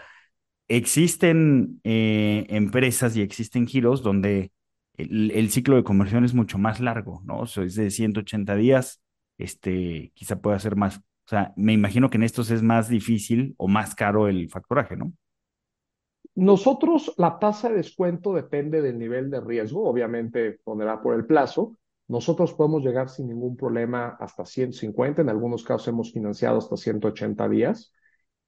existen 0.66 1.80
eh, 1.84 2.46
empresas 2.48 3.16
y 3.16 3.22
existen 3.22 3.66
giros 3.68 4.02
donde 4.02 4.50
el, 4.94 5.30
el, 5.30 5.50
ciclo 5.50 5.76
de 5.76 5.84
conversión 5.84 6.24
es 6.24 6.34
mucho 6.34 6.58
más 6.58 6.80
largo, 6.80 7.22
¿no? 7.24 7.40
O 7.40 7.46
sea, 7.46 7.62
es 7.64 7.76
de 7.76 7.90
180 7.90 8.56
días, 8.56 9.02
este, 9.38 10.12
quizá 10.14 10.40
pueda 10.40 10.58
ser 10.58 10.76
más. 10.76 10.98
O 10.98 11.28
sea, 11.28 11.52
me 11.56 11.72
imagino 11.72 12.08
que 12.10 12.16
en 12.16 12.22
estos 12.22 12.50
es 12.50 12.62
más 12.62 12.88
difícil 12.88 13.54
o 13.58 13.68
más 13.68 13.94
caro 13.94 14.28
el 14.28 14.48
factoraje, 14.48 14.96
¿no? 14.96 15.12
Nosotros, 16.36 17.14
la 17.16 17.38
tasa 17.38 17.70
de 17.70 17.76
descuento 17.76 18.34
depende 18.34 18.82
del 18.82 18.98
nivel 18.98 19.30
de 19.30 19.40
riesgo, 19.40 19.88
obviamente 19.88 20.60
pondrá 20.62 21.00
por 21.00 21.14
el 21.14 21.24
plazo. 21.24 21.78
Nosotros 22.08 22.52
podemos 22.52 22.84
llegar 22.84 23.08
sin 23.08 23.28
ningún 23.28 23.56
problema 23.56 24.16
hasta 24.20 24.44
150, 24.44 25.22
en 25.22 25.28
algunos 25.30 25.64
casos 25.64 25.88
hemos 25.88 26.12
financiado 26.12 26.58
hasta 26.58 26.76
180 26.76 27.48
días. 27.48 27.92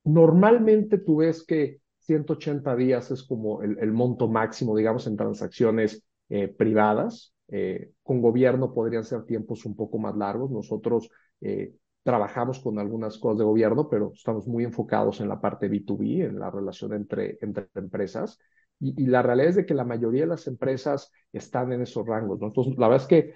Normalmente 0.04 0.98
tú 0.98 1.16
ves 1.16 1.44
que 1.44 1.80
180 2.00 2.76
días 2.76 3.10
es 3.10 3.22
como 3.22 3.62
el, 3.62 3.78
el 3.78 3.92
monto 3.92 4.28
máximo, 4.28 4.76
digamos, 4.76 5.06
en 5.06 5.16
transacciones 5.16 6.04
eh, 6.28 6.48
privadas. 6.48 7.34
Eh, 7.48 7.92
con 8.02 8.20
gobierno 8.20 8.74
podrían 8.74 9.04
ser 9.04 9.24
tiempos 9.24 9.64
un 9.64 9.74
poco 9.74 9.98
más 9.98 10.16
largos. 10.16 10.50
Nosotros 10.50 11.10
eh, 11.40 11.74
trabajamos 12.02 12.60
con 12.60 12.78
algunas 12.78 13.18
cosas 13.18 13.38
de 13.38 13.44
gobierno, 13.44 13.88
pero 13.88 14.12
estamos 14.14 14.46
muy 14.46 14.64
enfocados 14.64 15.20
en 15.20 15.28
la 15.28 15.40
parte 15.40 15.70
B2B, 15.70 16.26
en 16.26 16.38
la 16.38 16.50
relación 16.50 16.92
entre, 16.94 17.38
entre 17.40 17.68
empresas. 17.74 18.38
Y, 18.80 19.06
la 19.06 19.22
realidad 19.22 19.50
es 19.50 19.56
de 19.56 19.66
que 19.66 19.74
la 19.74 19.84
mayoría 19.84 20.22
de 20.22 20.28
las 20.28 20.46
empresas 20.46 21.10
están 21.32 21.72
en 21.72 21.82
esos 21.82 22.06
rangos. 22.06 22.38
¿no? 22.40 22.48
Entonces, 22.48 22.76
la 22.78 22.88
verdad 22.88 23.02
es 23.02 23.08
que 23.08 23.34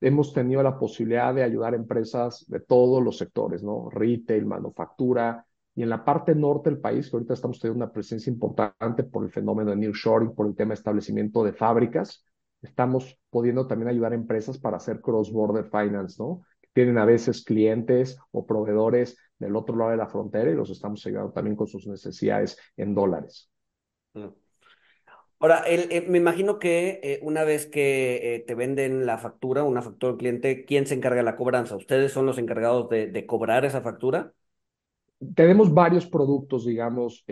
hemos 0.00 0.32
tenido 0.32 0.62
la 0.62 0.78
posibilidad 0.78 1.34
de 1.34 1.42
ayudar 1.42 1.72
a 1.72 1.76
empresas 1.76 2.44
de 2.48 2.60
todos 2.60 3.02
los 3.02 3.16
sectores, 3.16 3.62
¿no? 3.62 3.88
Retail, 3.90 4.44
manufactura, 4.44 5.46
y 5.74 5.82
en 5.82 5.88
la 5.88 6.04
parte 6.04 6.34
norte 6.34 6.70
del 6.70 6.78
país, 6.78 7.10
que 7.10 7.16
ahorita 7.16 7.34
estamos 7.34 7.58
teniendo 7.58 7.84
una 7.84 7.92
presencia 7.92 8.30
importante 8.30 9.02
por 9.04 9.24
el 9.24 9.30
fenómeno 9.30 9.70
de 9.70 9.76
nearshoring, 9.76 10.34
por 10.34 10.46
el 10.46 10.54
tema 10.54 10.70
de 10.70 10.74
establecimiento 10.74 11.42
de 11.42 11.52
fábricas, 11.52 12.24
estamos 12.64 13.18
pudiendo 13.30 13.66
también 13.66 13.88
ayudar 13.88 14.12
a 14.12 14.16
empresas 14.16 14.58
para 14.58 14.78
hacer 14.78 15.00
cross-border 15.00 15.64
finance, 15.66 16.16
¿no? 16.18 16.42
tienen 16.74 16.98
a 16.98 17.06
veces 17.06 17.42
clientes 17.42 18.18
o 18.32 18.46
proveedores 18.46 19.16
del 19.38 19.56
otro 19.56 19.76
lado 19.76 19.92
de 19.92 19.96
la 19.96 20.08
frontera 20.08 20.50
y 20.50 20.54
los 20.54 20.70
estamos 20.70 21.04
ayudando 21.06 21.32
también 21.32 21.56
con 21.56 21.66
sus 21.66 21.86
necesidades 21.86 22.58
en 22.76 22.94
dólares. 22.94 23.50
Mm. 24.12 24.28
Ahora, 25.40 25.58
el, 25.60 25.88
eh, 25.90 26.06
me 26.08 26.18
imagino 26.18 26.58
que 26.58 27.00
eh, 27.02 27.20
una 27.22 27.44
vez 27.44 27.66
que 27.66 28.34
eh, 28.34 28.40
te 28.40 28.54
venden 28.54 29.04
la 29.06 29.18
factura, 29.18 29.62
una 29.62 29.82
factura 29.82 30.12
al 30.12 30.18
cliente, 30.18 30.64
¿quién 30.64 30.86
se 30.86 30.94
encarga 30.94 31.18
de 31.18 31.24
la 31.24 31.36
cobranza? 31.36 31.76
¿Ustedes 31.76 32.12
son 32.12 32.26
los 32.26 32.38
encargados 32.38 32.88
de, 32.88 33.08
de 33.08 33.26
cobrar 33.26 33.64
esa 33.64 33.80
factura? 33.80 34.32
Tenemos 35.34 35.72
varios 35.72 36.06
productos, 36.06 36.66
digamos, 36.66 37.24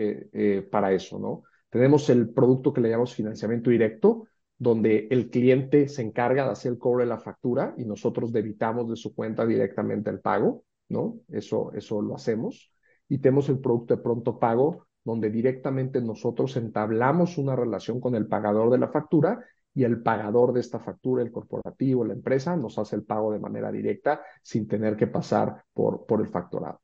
para 0.71 0.93
eso, 0.93 1.19
¿no? 1.19 1.43
Tenemos 1.69 2.09
el 2.09 2.29
producto 2.29 2.73
que 2.73 2.81
le 2.81 2.89
llamamos 2.89 3.13
financiamiento 3.13 3.69
directo, 3.69 4.27
donde 4.63 5.07
el 5.11 5.29
cliente 5.29 5.89
se 5.89 6.01
encarga 6.01 6.45
de 6.45 6.51
hacer 6.51 6.71
el 6.71 6.77
cobro 6.77 7.01
de 7.01 7.09
la 7.09 7.19
factura 7.19 7.75
y 7.77 7.83
nosotros 7.83 8.31
debitamos 8.31 8.89
de 8.89 8.95
su 8.95 9.13
cuenta 9.13 9.45
directamente 9.45 10.09
el 10.09 10.21
pago, 10.21 10.63
¿no? 10.87 11.19
Eso, 11.27 11.73
eso 11.73 12.01
lo 12.01 12.15
hacemos. 12.15 12.71
Y 13.09 13.17
tenemos 13.17 13.49
el 13.49 13.59
producto 13.59 13.97
de 13.97 14.01
pronto 14.01 14.39
pago, 14.39 14.87
donde 15.03 15.29
directamente 15.29 16.01
nosotros 16.01 16.55
entablamos 16.55 17.37
una 17.37 17.57
relación 17.57 17.99
con 17.99 18.15
el 18.15 18.25
pagador 18.27 18.71
de 18.71 18.77
la 18.77 18.87
factura 18.87 19.43
y 19.75 19.83
el 19.83 20.01
pagador 20.01 20.53
de 20.53 20.61
esta 20.61 20.79
factura, 20.79 21.23
el 21.23 21.31
corporativo, 21.31 22.05
la 22.05 22.13
empresa, 22.13 22.55
nos 22.55 22.79
hace 22.79 22.95
el 22.95 23.03
pago 23.03 23.33
de 23.33 23.39
manera 23.39 23.69
directa 23.69 24.21
sin 24.41 24.65
tener 24.65 24.95
que 24.95 25.07
pasar 25.07 25.65
por, 25.73 26.05
por 26.05 26.21
el 26.21 26.29
factorado. 26.29 26.79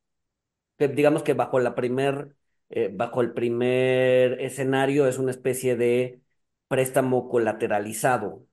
Digamos 0.78 1.22
que 1.22 1.32
bajo 1.32 1.58
primer, 1.74 2.34
eh, 2.68 2.92
bajo 2.94 3.22
el 3.22 3.32
primer 3.32 4.38
escenario 4.42 5.06
es 5.06 5.18
una 5.18 5.30
especie 5.30 5.76
de 5.76 6.20
préstamo 6.70 7.28
colateralizado. 7.28 8.44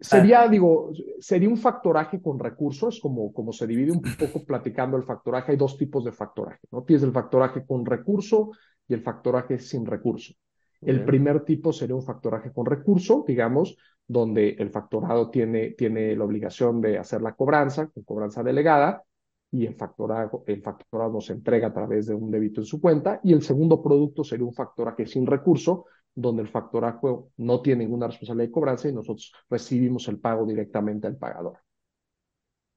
Sería, 0.00 0.42
ah. 0.42 0.48
digo, 0.48 0.92
sería 1.20 1.50
un 1.50 1.58
factoraje 1.58 2.20
con 2.22 2.38
recursos, 2.38 2.98
como, 3.00 3.34
como 3.34 3.52
se 3.52 3.66
divide 3.66 3.92
un 3.92 4.00
poco 4.00 4.42
platicando 4.46 4.96
el 4.96 5.02
factoraje. 5.02 5.52
Hay 5.52 5.58
dos 5.58 5.76
tipos 5.76 6.04
de 6.06 6.12
factoraje, 6.12 6.60
¿no? 6.72 6.84
Tienes 6.84 7.02
el 7.02 7.12
factoraje 7.12 7.66
con 7.66 7.84
recurso 7.84 8.52
y 8.88 8.94
el 8.94 9.02
factoraje 9.02 9.58
sin 9.58 9.84
recurso. 9.84 10.32
El 10.80 11.04
primer 11.04 11.44
tipo 11.44 11.70
sería 11.72 11.94
un 11.94 12.02
factoraje 12.02 12.50
con 12.50 12.64
recurso, 12.64 13.24
digamos, 13.28 13.76
donde 14.06 14.50
el 14.58 14.70
factorado 14.70 15.30
tiene, 15.30 15.72
tiene 15.72 16.16
la 16.16 16.24
obligación 16.24 16.80
de 16.80 16.98
hacer 16.98 17.20
la 17.20 17.34
cobranza, 17.34 17.88
con 17.88 18.04
cobranza 18.04 18.42
delegada, 18.42 19.02
y 19.50 19.66
el 19.66 19.74
factorado, 19.74 20.44
el 20.46 20.62
factorado 20.62 21.12
nos 21.12 21.30
entrega 21.30 21.68
a 21.68 21.72
través 21.72 22.06
de 22.06 22.14
un 22.14 22.30
débito 22.30 22.60
en 22.60 22.66
su 22.66 22.80
cuenta. 22.80 23.20
Y 23.22 23.34
el 23.34 23.42
segundo 23.42 23.82
producto 23.82 24.24
sería 24.24 24.46
un 24.46 24.54
factoraje 24.54 25.06
sin 25.06 25.26
recurso, 25.26 25.86
donde 26.14 26.42
el 26.42 26.48
factoraje 26.48 27.06
no 27.38 27.62
tiene 27.62 27.84
ninguna 27.84 28.06
responsabilidad 28.08 28.48
de 28.48 28.52
cobranza 28.52 28.88
y 28.88 28.92
nosotros 28.92 29.32
recibimos 29.50 30.08
el 30.08 30.20
pago 30.20 30.46
directamente 30.46 31.06
al 31.06 31.16
pagador. 31.16 31.58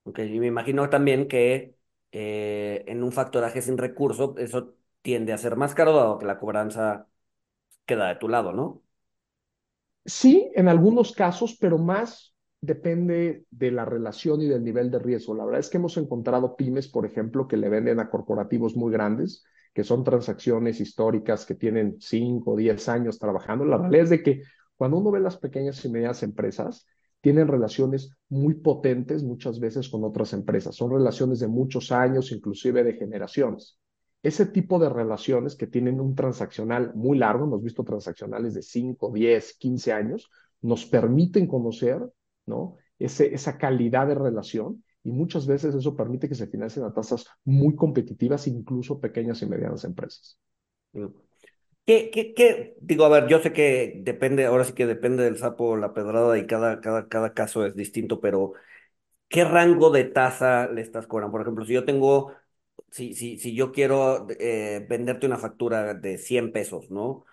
Ok, 0.04 0.20
y 0.20 0.40
me 0.40 0.48
imagino 0.48 0.90
también 0.90 1.28
que 1.28 1.76
eh, 2.12 2.84
en 2.88 3.04
un 3.04 3.12
factoraje 3.12 3.62
sin 3.62 3.78
recurso, 3.78 4.36
eso 4.38 4.76
tiende 5.02 5.34
a 5.34 5.38
ser 5.38 5.56
más 5.58 5.76
caro 5.76 5.94
dado 5.94 6.18
que 6.18 6.26
la 6.26 6.40
cobranza 6.40 7.08
queda 7.86 8.10
de 8.10 8.16
tu 8.18 8.30
lado, 8.30 8.54
¿no? 8.54 8.84
Sí, 10.06 10.50
en 10.56 10.68
algunos 10.70 11.12
casos, 11.12 11.58
pero 11.60 11.78
más 11.78 12.34
depende 12.62 13.46
de 13.52 13.72
la 13.72 13.86
relación 13.86 14.42
y 14.42 14.48
del 14.48 14.64
nivel 14.64 14.90
de 14.90 15.00
riesgo. 15.00 15.36
La 15.36 15.44
verdad 15.46 15.60
es 15.60 15.70
que 15.70 15.78
hemos 15.78 15.98
encontrado 15.98 16.56
pymes, 16.56 16.88
por 16.88 17.06
ejemplo, 17.06 17.48
que 17.48 17.58
le 17.58 17.70
venden 17.70 18.00
a 18.00 18.10
corporativos 18.10 18.76
muy 18.76 18.92
grandes 18.92 19.44
que 19.78 19.84
son 19.84 20.04
transacciones 20.04 20.82
históricas 20.82 21.46
que 21.46 21.54
tienen 21.54 21.98
5 22.00 22.52
o 22.52 22.56
10 22.56 22.90
años 22.90 23.20
trabajando. 23.20 23.64
La 23.64 23.78
realidad 23.78 24.06
es 24.06 24.10
de 24.10 24.24
que 24.24 24.42
cuando 24.76 24.98
uno 24.98 25.12
ve 25.12 25.20
las 25.20 25.38
pequeñas 25.38 25.86
y 25.86 25.90
medianas 25.90 26.24
empresas, 26.24 26.88
tienen 27.22 27.48
relaciones 27.48 28.10
muy 28.28 28.56
potentes 28.56 29.22
muchas 29.22 29.60
veces 29.60 29.88
con 29.88 30.04
otras 30.04 30.34
empresas. 30.34 30.76
Son 30.76 30.92
relaciones 30.92 31.40
de 31.42 31.48
muchos 31.48 31.92
años, 31.92 32.32
inclusive 32.32 32.84
de 32.84 32.94
generaciones. 32.94 33.78
Ese 34.24 34.48
tipo 34.48 34.80
de 34.80 34.90
relaciones 34.90 35.56
que 35.56 35.68
tienen 35.68 36.00
un 36.00 36.16
transaccional 36.16 36.96
muy 36.96 37.20
largo, 37.20 37.46
hemos 37.46 37.62
visto 37.62 37.84
transaccionales 37.84 38.56
de 38.56 38.64
5, 38.64 39.12
10, 39.14 39.58
15 39.60 39.94
años, 39.94 40.32
nos 40.60 40.88
permiten 40.88 41.46
conocer 41.46 42.02
¿no? 42.48 42.78
Esa 42.98 43.60
calidad 43.60 44.08
de 44.08 44.16
relación 44.16 44.84
y 45.08 45.12
muchas 45.12 45.48
veces 45.48 45.74
eso 45.74 45.96
permite 45.96 46.28
que 46.28 46.36
se 46.36 46.48
financien 46.48 46.86
a 46.86 46.94
tasas 46.94 47.26
muy 47.46 47.76
competitivas, 47.76 48.48
incluso 48.48 49.00
pequeñas 49.00 49.42
y 49.42 49.46
medianas 49.48 49.86
empresas. 49.86 50.38
Mm. 50.94 51.08
¿Qué, 51.86 52.12
qué, 52.12 52.34
qué? 52.34 52.76
Digo, 52.82 53.06
a 53.06 53.10
ver, 53.10 53.28
yo 53.30 53.40
sé 53.42 53.54
que 53.54 53.94
depende, 54.04 54.46
ahora 54.46 54.66
sí 54.66 54.74
que 54.74 54.86
depende 54.86 55.24
del 55.24 55.38
sapo 55.38 55.78
la 55.78 55.94
pedrada 55.94 56.38
y 56.38 56.46
cada, 56.48 56.82
cada, 56.82 57.08
cada 57.10 57.34
caso 57.34 57.66
es 57.66 57.76
distinto, 57.76 58.20
pero 58.22 58.54
¿qué 59.30 59.46
rango 59.46 59.92
de 59.92 60.06
tasa 60.06 60.68
le 60.70 60.82
estás 60.82 61.08
cobrando? 61.08 61.32
Por 61.34 61.42
ejemplo, 61.42 61.66
si 61.66 61.74
yo 61.74 61.86
tengo, 61.86 62.34
si, 62.92 63.14
si, 63.16 63.38
si 63.40 63.56
yo 63.56 63.72
quiero 63.74 64.28
eh, 64.40 64.86
venderte 64.90 65.28
una 65.28 65.38
factura 65.38 65.94
de 65.96 66.18
100 66.18 66.52
pesos, 66.54 66.92
¿no? 66.92 67.26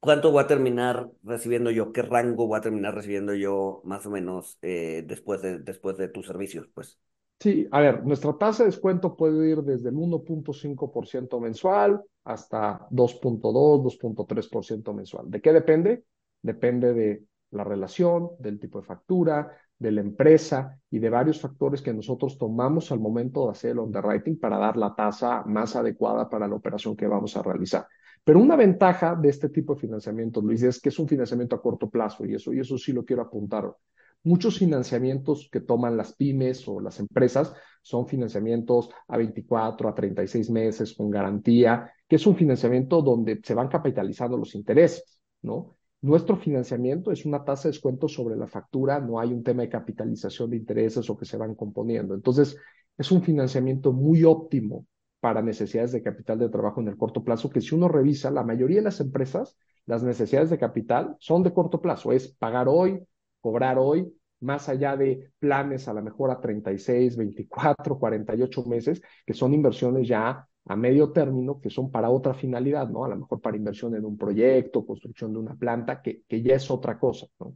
¿Cuánto 0.00 0.32
voy 0.32 0.42
a 0.42 0.46
terminar 0.46 1.10
recibiendo 1.22 1.70
yo? 1.70 1.92
¿Qué 1.92 2.00
rango 2.00 2.46
voy 2.46 2.58
a 2.58 2.62
terminar 2.62 2.94
recibiendo 2.94 3.34
yo 3.34 3.82
más 3.84 4.06
o 4.06 4.10
menos 4.10 4.58
eh, 4.62 5.04
después, 5.06 5.42
de, 5.42 5.58
después 5.58 5.98
de 5.98 6.08
tus 6.08 6.26
servicios? 6.26 6.68
Pues. 6.72 6.98
Sí, 7.38 7.68
a 7.70 7.80
ver, 7.80 8.04
nuestra 8.04 8.36
tasa 8.38 8.62
de 8.62 8.70
descuento 8.70 9.14
puede 9.14 9.50
ir 9.50 9.58
desde 9.58 9.90
el 9.90 9.96
1.5% 9.96 11.38
mensual 11.38 12.02
hasta 12.24 12.86
2.2, 12.90 13.82
2.3% 13.82 14.94
mensual. 14.94 15.30
¿De 15.30 15.40
qué 15.42 15.52
depende? 15.52 16.04
Depende 16.40 16.94
de 16.94 17.24
la 17.50 17.64
relación, 17.64 18.30
del 18.38 18.58
tipo 18.58 18.80
de 18.80 18.86
factura, 18.86 19.52
de 19.78 19.92
la 19.92 20.00
empresa 20.00 20.78
y 20.90 20.98
de 20.98 21.10
varios 21.10 21.40
factores 21.40 21.82
que 21.82 21.92
nosotros 21.92 22.38
tomamos 22.38 22.90
al 22.92 23.00
momento 23.00 23.46
de 23.46 23.52
hacer 23.52 23.72
el 23.72 23.80
underwriting 23.80 24.38
para 24.38 24.58
dar 24.58 24.76
la 24.76 24.94
tasa 24.94 25.42
más 25.44 25.76
adecuada 25.76 26.28
para 26.28 26.48
la 26.48 26.54
operación 26.54 26.96
que 26.96 27.06
vamos 27.06 27.36
a 27.36 27.42
realizar. 27.42 27.86
Pero 28.24 28.38
una 28.38 28.56
ventaja 28.56 29.14
de 29.14 29.28
este 29.28 29.48
tipo 29.48 29.74
de 29.74 29.80
financiamiento, 29.80 30.40
Luis, 30.40 30.62
es 30.62 30.80
que 30.80 30.90
es 30.90 30.98
un 30.98 31.08
financiamiento 31.08 31.56
a 31.56 31.62
corto 31.62 31.88
plazo 31.88 32.24
y 32.26 32.34
eso, 32.34 32.52
y 32.52 32.60
eso 32.60 32.76
sí 32.78 32.92
lo 32.92 33.04
quiero 33.04 33.22
apuntar. 33.22 33.74
Muchos 34.22 34.58
financiamientos 34.58 35.48
que 35.50 35.60
toman 35.60 35.96
las 35.96 36.12
pymes 36.14 36.68
o 36.68 36.78
las 36.80 37.00
empresas 37.00 37.54
son 37.80 38.06
financiamientos 38.06 38.90
a 39.08 39.16
24, 39.16 39.88
a 39.88 39.94
36 39.94 40.50
meses 40.50 40.94
con 40.94 41.10
garantía, 41.10 41.90
que 42.06 42.16
es 42.16 42.26
un 42.26 42.36
financiamiento 42.36 43.00
donde 43.00 43.40
se 43.42 43.54
van 43.54 43.68
capitalizando 43.68 44.36
los 44.36 44.54
intereses, 44.54 45.20
¿no? 45.40 45.76
Nuestro 46.02 46.36
financiamiento 46.36 47.12
es 47.12 47.24
una 47.24 47.44
tasa 47.44 47.64
de 47.64 47.72
descuento 47.72 48.08
sobre 48.08 48.36
la 48.36 48.46
factura, 48.46 49.00
no 49.00 49.20
hay 49.20 49.32
un 49.32 49.42
tema 49.42 49.62
de 49.62 49.68
capitalización 49.68 50.50
de 50.50 50.56
intereses 50.56 51.08
o 51.08 51.16
que 51.16 51.26
se 51.26 51.36
van 51.36 51.54
componiendo. 51.54 52.14
Entonces, 52.14 52.56
es 52.96 53.10
un 53.10 53.22
financiamiento 53.22 53.92
muy 53.92 54.24
óptimo 54.24 54.86
para 55.20 55.42
necesidades 55.42 55.92
de 55.92 56.02
capital 56.02 56.38
de 56.38 56.48
trabajo 56.48 56.80
en 56.80 56.88
el 56.88 56.96
corto 56.96 57.22
plazo, 57.22 57.50
que 57.50 57.60
si 57.60 57.74
uno 57.74 57.88
revisa, 57.88 58.30
la 58.30 58.42
mayoría 58.42 58.78
de 58.78 58.84
las 58.84 59.00
empresas, 59.00 59.56
las 59.86 60.02
necesidades 60.02 60.50
de 60.50 60.58
capital 60.58 61.16
son 61.18 61.42
de 61.42 61.52
corto 61.52 61.80
plazo, 61.80 62.12
es 62.12 62.28
pagar 62.28 62.68
hoy, 62.68 63.02
cobrar 63.40 63.78
hoy, 63.78 64.12
más 64.40 64.68
allá 64.68 64.96
de 64.96 65.32
planes 65.38 65.86
a 65.88 65.92
lo 65.92 66.02
mejor 66.02 66.30
a 66.30 66.40
36, 66.40 67.16
24, 67.16 67.98
48 67.98 68.64
meses, 68.64 69.02
que 69.26 69.34
son 69.34 69.52
inversiones 69.54 70.08
ya 70.08 70.46
a 70.66 70.76
medio 70.76 71.12
término 71.12 71.60
que 71.60 71.70
son 71.70 71.90
para 71.90 72.10
otra 72.10 72.34
finalidad, 72.34 72.88
¿no? 72.88 73.04
A 73.04 73.08
lo 73.08 73.16
mejor 73.16 73.40
para 73.40 73.56
inversión 73.56 73.94
en 73.96 74.04
un 74.04 74.16
proyecto, 74.16 74.86
construcción 74.86 75.32
de 75.32 75.38
una 75.38 75.54
planta, 75.54 76.00
que, 76.00 76.22
que 76.28 76.42
ya 76.42 76.54
es 76.54 76.70
otra 76.70 76.98
cosa, 76.98 77.26
¿no? 77.38 77.54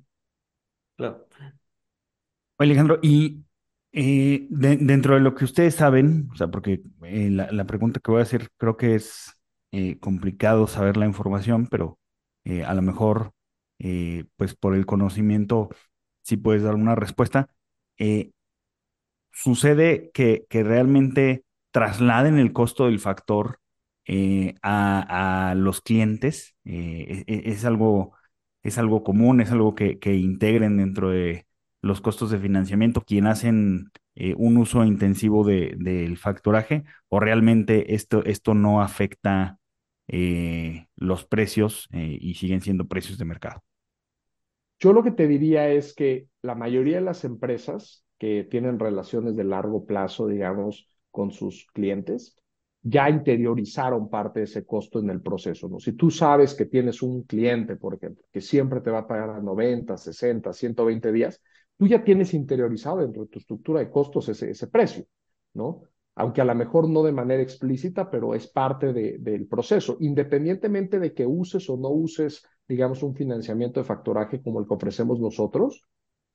Claro. 0.96 1.26
Alejandro, 2.58 2.98
y 3.02 3.42
eh, 3.96 4.48
dentro 4.50 5.14
de 5.14 5.20
lo 5.20 5.36
que 5.36 5.44
ustedes 5.44 5.76
saben, 5.76 6.28
o 6.32 6.36
sea, 6.36 6.48
porque 6.48 6.82
eh, 7.04 7.30
la, 7.30 7.64
pregunta 7.64 8.00
que 8.00 8.10
voy 8.10 8.18
a 8.20 8.24
hacer 8.24 8.48
creo 8.56 8.76
que 8.76 8.96
es 8.96 9.40
eh, 9.70 10.00
complicado 10.00 10.66
saber 10.66 10.96
la 10.96 11.06
información, 11.06 11.68
pero 11.68 11.98
a 12.66 12.74
lo 12.74 12.82
mejor, 12.82 13.32
pues 14.36 14.54
por 14.54 14.74
el 14.74 14.84
conocimiento, 14.86 15.70
sí 16.22 16.36
puedes 16.36 16.62
dar 16.62 16.74
una 16.74 16.94
respuesta. 16.96 17.48
sucede 19.32 20.10
que, 20.12 20.46
realmente 20.50 21.44
trasladen 21.70 22.38
el 22.38 22.52
costo 22.52 22.86
del 22.86 23.00
factor 23.00 23.60
a, 24.62 25.54
los 25.56 25.80
clientes. 25.80 26.56
E, 26.64 27.24
e, 27.26 27.42
es, 27.50 27.64
algo, 27.64 28.14
es 28.62 28.78
algo 28.78 29.04
común, 29.04 29.40
es 29.40 29.52
algo 29.52 29.74
que 29.74 30.14
integren 30.14 30.78
dentro 30.78 31.10
de 31.10 31.46
los 31.84 32.00
costos 32.00 32.30
de 32.30 32.38
financiamiento, 32.38 33.02
quien 33.02 33.26
hacen 33.26 33.90
eh, 34.14 34.34
un 34.36 34.56
uso 34.56 34.84
intensivo 34.84 35.44
del 35.44 36.16
factoraje 36.16 36.84
o 37.08 37.20
realmente 37.20 37.94
esto, 37.94 38.24
esto 38.24 38.54
no 38.54 38.80
afecta 38.80 39.58
eh, 40.08 40.86
los 40.96 41.24
precios 41.26 41.88
eh, 41.92 42.18
y 42.20 42.34
siguen 42.34 42.60
siendo 42.60 42.86
precios 42.86 43.18
de 43.18 43.24
mercado? 43.26 43.62
Yo 44.78 44.92
lo 44.92 45.02
que 45.02 45.10
te 45.10 45.26
diría 45.26 45.68
es 45.68 45.94
que 45.94 46.26
la 46.42 46.54
mayoría 46.54 46.96
de 46.96 47.04
las 47.04 47.24
empresas 47.24 48.04
que 48.18 48.44
tienen 48.44 48.78
relaciones 48.78 49.36
de 49.36 49.44
largo 49.44 49.84
plazo, 49.84 50.26
digamos, 50.26 50.88
con 51.10 51.30
sus 51.30 51.66
clientes, 51.72 52.36
ya 52.82 53.08
interiorizaron 53.08 54.10
parte 54.10 54.40
de 54.40 54.44
ese 54.44 54.64
costo 54.66 55.00
en 55.00 55.10
el 55.10 55.22
proceso. 55.22 55.68
¿no? 55.68 55.80
Si 55.80 55.92
tú 55.92 56.10
sabes 56.10 56.54
que 56.54 56.66
tienes 56.66 57.02
un 57.02 57.22
cliente, 57.22 57.76
por 57.76 57.94
ejemplo, 57.94 58.24
que 58.30 58.40
siempre 58.40 58.80
te 58.80 58.90
va 58.90 59.00
a 59.00 59.06
pagar 59.06 59.30
a 59.30 59.40
90, 59.40 59.96
60, 59.96 60.52
120 60.52 61.12
días, 61.12 61.40
tú 61.78 61.86
ya 61.86 62.02
tienes 62.04 62.34
interiorizado 62.34 62.98
dentro 62.98 63.22
de 63.24 63.28
tu 63.28 63.38
estructura 63.38 63.80
de 63.80 63.90
costos 63.90 64.28
ese, 64.28 64.50
ese 64.50 64.66
precio, 64.68 65.04
¿no? 65.54 65.82
Aunque 66.16 66.40
a 66.40 66.44
lo 66.44 66.54
mejor 66.54 66.88
no 66.88 67.02
de 67.02 67.12
manera 67.12 67.42
explícita, 67.42 68.10
pero 68.10 68.34
es 68.34 68.46
parte 68.46 68.92
de, 68.92 69.18
del 69.18 69.48
proceso, 69.48 69.96
independientemente 70.00 71.00
de 71.00 71.12
que 71.12 71.26
uses 71.26 71.68
o 71.68 71.76
no 71.76 71.88
uses, 71.88 72.44
digamos, 72.68 73.02
un 73.02 73.14
financiamiento 73.16 73.80
de 73.80 73.84
factoraje 73.84 74.40
como 74.40 74.60
el 74.60 74.66
que 74.68 74.74
ofrecemos 74.74 75.18
nosotros, 75.18 75.82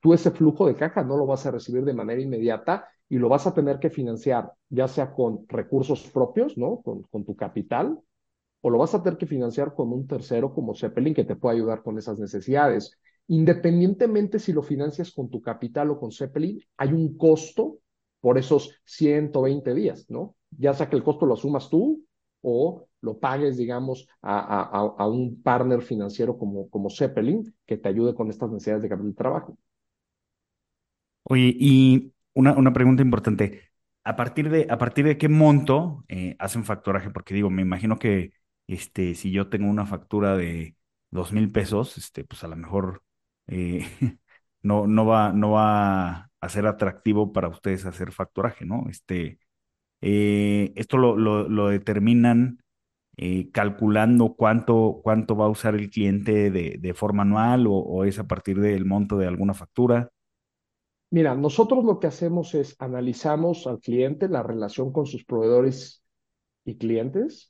tú 0.00 0.12
ese 0.12 0.30
flujo 0.30 0.66
de 0.66 0.74
caja 0.74 1.02
no 1.02 1.16
lo 1.16 1.26
vas 1.26 1.46
a 1.46 1.50
recibir 1.50 1.84
de 1.84 1.94
manera 1.94 2.20
inmediata 2.20 2.88
y 3.08 3.18
lo 3.18 3.28
vas 3.28 3.46
a 3.46 3.54
tener 3.54 3.78
que 3.78 3.90
financiar, 3.90 4.52
ya 4.68 4.86
sea 4.86 5.12
con 5.12 5.46
recursos 5.48 6.08
propios, 6.10 6.58
¿no? 6.58 6.82
Con, 6.82 7.02
con 7.04 7.24
tu 7.24 7.34
capital, 7.34 7.98
o 8.62 8.70
lo 8.70 8.78
vas 8.78 8.94
a 8.94 9.02
tener 9.02 9.18
que 9.18 9.26
financiar 9.26 9.74
con 9.74 9.92
un 9.92 10.06
tercero 10.06 10.52
como 10.52 10.74
Zeppelin 10.74 11.14
que 11.14 11.24
te 11.24 11.36
pueda 11.36 11.54
ayudar 11.54 11.82
con 11.82 11.98
esas 11.98 12.18
necesidades. 12.18 12.98
Independientemente 13.30 14.40
si 14.40 14.52
lo 14.52 14.60
financias 14.60 15.12
con 15.12 15.30
tu 15.30 15.40
capital 15.40 15.90
o 15.90 16.00
con 16.00 16.10
Zeppelin, 16.10 16.60
hay 16.76 16.92
un 16.92 17.16
costo 17.16 17.78
por 18.20 18.38
esos 18.38 18.74
120 18.84 19.72
días, 19.72 20.06
¿no? 20.08 20.34
Ya 20.50 20.74
sea 20.74 20.90
que 20.90 20.96
el 20.96 21.04
costo 21.04 21.26
lo 21.26 21.34
asumas 21.34 21.70
tú 21.70 22.04
o 22.42 22.88
lo 23.00 23.20
pagues, 23.20 23.56
digamos, 23.56 24.08
a, 24.20 24.62
a, 24.98 25.06
un 25.06 25.40
partner 25.42 25.80
financiero 25.80 26.36
como, 26.36 26.68
como 26.70 26.90
Zeppelin 26.90 27.54
que 27.66 27.76
te 27.76 27.88
ayude 27.88 28.16
con 28.16 28.30
estas 28.30 28.50
necesidades 28.50 28.82
de 28.82 28.88
capital 28.88 29.10
de 29.10 29.16
trabajo. 29.16 29.58
Oye, 31.22 31.54
y 31.56 32.12
una, 32.34 32.54
una 32.54 32.72
pregunta 32.72 33.02
importante. 33.04 33.70
¿A 34.02 34.16
partir 34.16 34.50
de, 34.50 34.66
a 34.68 34.76
partir 34.76 35.04
de 35.04 35.16
qué 35.16 35.28
monto 35.28 36.04
eh, 36.08 36.34
hacen 36.40 36.64
factoraje? 36.64 37.10
Porque 37.10 37.34
digo, 37.34 37.48
me 37.48 37.62
imagino 37.62 37.96
que 37.96 38.32
este, 38.66 39.14
si 39.14 39.30
yo 39.30 39.48
tengo 39.48 39.70
una 39.70 39.86
factura 39.86 40.36
de 40.36 40.74
dos 41.12 41.32
mil 41.32 41.52
pesos, 41.52 41.96
este, 41.96 42.24
pues 42.24 42.42
a 42.42 42.48
lo 42.48 42.56
mejor 42.56 43.04
eh, 43.50 43.80
no, 44.62 44.86
no, 44.86 45.06
va, 45.06 45.32
no 45.32 45.52
va 45.52 46.30
a 46.40 46.48
ser 46.48 46.66
atractivo 46.66 47.32
para 47.32 47.48
ustedes 47.48 47.84
hacer 47.84 48.12
factoraje, 48.12 48.64
¿no? 48.64 48.86
Este, 48.88 49.38
eh, 50.00 50.72
esto 50.76 50.96
lo, 50.96 51.16
lo, 51.16 51.68
determinan 51.68 52.62
eh, 53.16 53.50
calculando 53.50 54.34
cuánto, 54.34 55.00
cuánto 55.02 55.36
va 55.36 55.46
a 55.46 55.50
usar 55.50 55.74
el 55.74 55.90
cliente 55.90 56.50
de, 56.50 56.78
de 56.80 56.94
forma 56.94 57.22
anual 57.22 57.66
o, 57.66 57.74
o, 57.74 58.04
es 58.04 58.18
a 58.18 58.26
partir 58.26 58.60
del 58.60 58.86
monto 58.86 59.18
de 59.18 59.26
alguna 59.26 59.52
factura. 59.52 60.10
Mira, 61.10 61.34
nosotros 61.34 61.84
lo 61.84 61.98
que 61.98 62.06
hacemos 62.06 62.54
es 62.54 62.76
analizamos 62.78 63.66
al 63.66 63.80
cliente, 63.80 64.28
la 64.28 64.42
relación 64.42 64.92
con 64.92 65.06
sus 65.06 65.24
proveedores 65.24 66.02
y 66.64 66.78
clientes, 66.78 67.49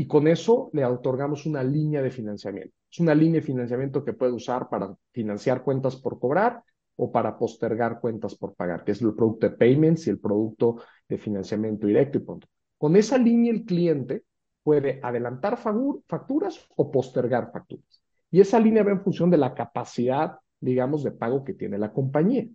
y 0.00 0.06
con 0.06 0.26
eso 0.28 0.70
le 0.72 0.82
otorgamos 0.86 1.44
una 1.44 1.62
línea 1.62 2.00
de 2.00 2.10
financiamiento. 2.10 2.74
Es 2.90 3.00
una 3.00 3.14
línea 3.14 3.42
de 3.42 3.46
financiamiento 3.46 4.02
que 4.02 4.14
puede 4.14 4.32
usar 4.32 4.70
para 4.70 4.96
financiar 5.12 5.62
cuentas 5.62 5.96
por 5.96 6.18
cobrar 6.18 6.62
o 6.96 7.12
para 7.12 7.36
postergar 7.36 8.00
cuentas 8.00 8.34
por 8.34 8.54
pagar, 8.54 8.82
que 8.82 8.92
es 8.92 9.02
el 9.02 9.14
producto 9.14 9.50
de 9.50 9.56
payments 9.58 10.06
y 10.06 10.10
el 10.10 10.18
producto 10.18 10.76
de 11.06 11.18
financiamiento 11.18 11.86
directo 11.86 12.16
y 12.16 12.22
punto. 12.22 12.46
Con 12.78 12.96
esa 12.96 13.18
línea 13.18 13.52
el 13.52 13.66
cliente 13.66 14.24
puede 14.62 15.00
adelantar 15.02 15.58
facturas 15.58 16.66
o 16.76 16.90
postergar 16.90 17.52
facturas. 17.52 18.00
Y 18.30 18.40
esa 18.40 18.58
línea 18.58 18.82
va 18.82 18.92
en 18.92 19.02
función 19.02 19.28
de 19.28 19.36
la 19.36 19.52
capacidad, 19.52 20.38
digamos, 20.60 21.04
de 21.04 21.12
pago 21.12 21.44
que 21.44 21.52
tiene 21.52 21.76
la 21.76 21.92
compañía. 21.92 22.46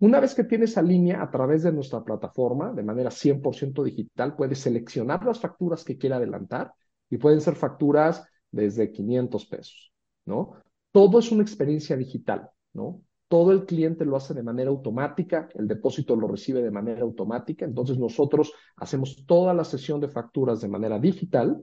Una 0.00 0.20
vez 0.20 0.34
que 0.34 0.44
tiene 0.44 0.66
esa 0.66 0.80
línea 0.80 1.20
a 1.22 1.30
través 1.30 1.64
de 1.64 1.72
nuestra 1.72 2.04
plataforma, 2.04 2.72
de 2.72 2.84
manera 2.84 3.10
100% 3.10 3.82
digital, 3.82 4.36
puede 4.36 4.54
seleccionar 4.54 5.24
las 5.24 5.40
facturas 5.40 5.82
que 5.82 5.98
quiera 5.98 6.16
adelantar 6.16 6.72
y 7.10 7.16
pueden 7.16 7.40
ser 7.40 7.56
facturas 7.56 8.24
desde 8.50 8.92
500 8.92 9.46
pesos, 9.46 9.92
¿no? 10.24 10.52
Todo 10.92 11.18
es 11.18 11.32
una 11.32 11.42
experiencia 11.42 11.96
digital, 11.96 12.48
¿no? 12.74 13.02
Todo 13.26 13.50
el 13.52 13.66
cliente 13.66 14.04
lo 14.04 14.16
hace 14.16 14.34
de 14.34 14.42
manera 14.42 14.70
automática, 14.70 15.48
el 15.54 15.66
depósito 15.66 16.14
lo 16.14 16.28
recibe 16.28 16.62
de 16.62 16.70
manera 16.70 17.02
automática, 17.02 17.64
entonces 17.64 17.98
nosotros 17.98 18.52
hacemos 18.76 19.26
toda 19.26 19.52
la 19.52 19.64
sesión 19.64 20.00
de 20.00 20.08
facturas 20.08 20.60
de 20.60 20.68
manera 20.68 20.98
digital, 20.98 21.60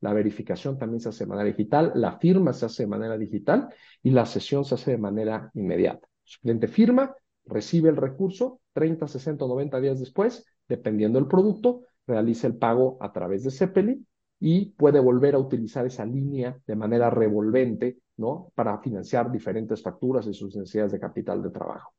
la 0.00 0.12
verificación 0.12 0.78
también 0.78 1.00
se 1.00 1.08
hace 1.08 1.24
de 1.24 1.30
manera 1.30 1.48
digital, 1.48 1.92
la 1.94 2.18
firma 2.18 2.52
se 2.52 2.66
hace 2.66 2.84
de 2.84 2.88
manera 2.88 3.16
digital 3.18 3.68
y 4.02 4.10
la 4.10 4.26
sesión 4.26 4.64
se 4.64 4.74
hace 4.74 4.92
de 4.92 4.98
manera 4.98 5.50
inmediata. 5.54 6.06
El 6.24 6.40
cliente 6.40 6.68
firma, 6.68 7.16
recibe 7.48 7.88
el 7.90 7.96
recurso, 7.96 8.60
30, 8.72 9.08
60 9.08 9.44
o 9.44 9.48
90 9.48 9.80
días 9.80 9.98
después, 9.98 10.46
dependiendo 10.68 11.18
del 11.18 11.28
producto, 11.28 11.82
realiza 12.06 12.46
el 12.46 12.56
pago 12.56 12.96
a 13.00 13.12
través 13.12 13.44
de 13.44 13.50
Zeppelin 13.50 14.06
y 14.40 14.66
puede 14.72 15.00
volver 15.00 15.34
a 15.34 15.38
utilizar 15.38 15.86
esa 15.86 16.04
línea 16.04 16.56
de 16.66 16.76
manera 16.76 17.10
revolvente, 17.10 17.98
¿no? 18.16 18.52
Para 18.54 18.78
financiar 18.78 19.30
diferentes 19.30 19.82
facturas 19.82 20.26
y 20.26 20.34
sus 20.34 20.54
necesidades 20.56 20.92
de 20.92 21.00
capital 21.00 21.42
de 21.42 21.50
trabajo. 21.50 21.92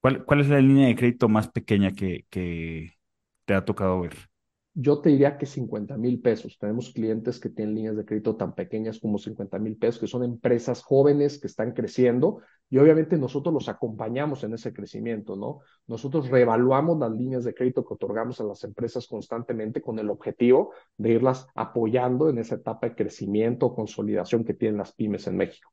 ¿Cuál, 0.00 0.24
cuál 0.24 0.40
es 0.40 0.48
la 0.48 0.60
línea 0.60 0.88
de 0.88 0.96
crédito 0.96 1.28
más 1.28 1.48
pequeña 1.48 1.92
que, 1.92 2.26
que 2.28 2.90
te 3.44 3.54
ha 3.54 3.64
tocado 3.64 4.00
ver? 4.00 4.31
Yo 4.74 5.00
te 5.00 5.10
diría 5.10 5.36
que 5.36 5.46
50 5.46 5.96
mil 5.98 6.20
pesos. 6.20 6.58
Tenemos 6.58 6.92
clientes 6.92 7.38
que 7.38 7.50
tienen 7.50 7.74
líneas 7.74 7.96
de 7.96 8.04
crédito 8.04 8.36
tan 8.36 8.54
pequeñas 8.54 8.98
como 8.98 9.18
50 9.18 9.58
mil 9.58 9.76
pesos, 9.76 10.00
que 10.00 10.06
son 10.06 10.24
empresas 10.24 10.82
jóvenes 10.82 11.38
que 11.38 11.46
están 11.46 11.72
creciendo 11.72 12.40
y 12.70 12.78
obviamente 12.78 13.18
nosotros 13.18 13.52
los 13.52 13.68
acompañamos 13.68 14.44
en 14.44 14.54
ese 14.54 14.72
crecimiento, 14.72 15.36
¿no? 15.36 15.60
Nosotros 15.86 16.30
reevaluamos 16.30 16.98
las 16.98 17.12
líneas 17.12 17.44
de 17.44 17.54
crédito 17.54 17.84
que 17.84 17.94
otorgamos 17.94 18.40
a 18.40 18.44
las 18.44 18.64
empresas 18.64 19.06
constantemente 19.06 19.82
con 19.82 19.98
el 19.98 20.08
objetivo 20.08 20.72
de 20.96 21.12
irlas 21.12 21.46
apoyando 21.54 22.30
en 22.30 22.38
esa 22.38 22.54
etapa 22.54 22.88
de 22.88 22.94
crecimiento 22.94 23.74
consolidación 23.74 24.44
que 24.44 24.54
tienen 24.54 24.78
las 24.78 24.92
pymes 24.92 25.26
en 25.26 25.36
México. 25.36 25.70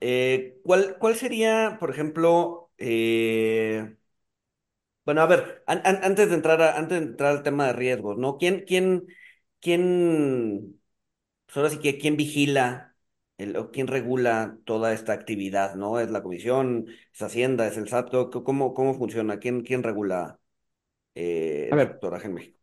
Eh, 0.00 0.60
¿cuál, 0.62 0.96
¿Cuál 0.98 1.14
sería, 1.14 1.76
por 1.80 1.90
ejemplo, 1.90 2.66
Eh, 2.80 3.96
bueno, 5.08 5.22
a 5.22 5.26
ver, 5.26 5.62
an- 5.66 5.80
an- 5.84 6.00
antes 6.04 6.28
de 6.28 6.34
entrar 6.36 6.60
a- 6.62 6.76
antes 6.78 7.00
de 7.00 7.06
entrar 7.06 7.30
al 7.36 7.42
tema 7.42 7.66
de 7.68 7.72
riesgos, 7.72 8.18
¿no? 8.18 8.36
¿Quién, 8.38 8.64
quién, 8.66 9.06
quién, 9.60 10.80
pues 11.46 11.56
ahora 11.58 11.70
sí 11.70 11.78
que 11.80 11.98
quién 11.98 12.16
vigila 12.16 12.96
el, 13.38 13.56
o 13.56 13.70
quién 13.72 13.86
regula 13.88 14.58
toda 14.66 14.92
esta 14.94 15.12
actividad, 15.14 15.76
¿no? 15.76 16.00
¿Es 16.00 16.10
la 16.10 16.22
comisión, 16.22 16.86
es 17.14 17.22
Hacienda, 17.22 17.66
es 17.68 17.76
el 17.78 17.84
SAT? 17.84 18.10
¿Cómo, 18.44 18.74
cómo 18.74 18.94
funciona? 18.94 19.38
¿Quién, 19.40 19.62
quién 19.62 19.82
regula 19.84 20.40
eh, 21.16 21.70
A 21.70 21.76
el 21.76 21.80
ver, 21.80 21.88
factoraje 21.88 22.28
en 22.28 22.34
México? 22.34 22.58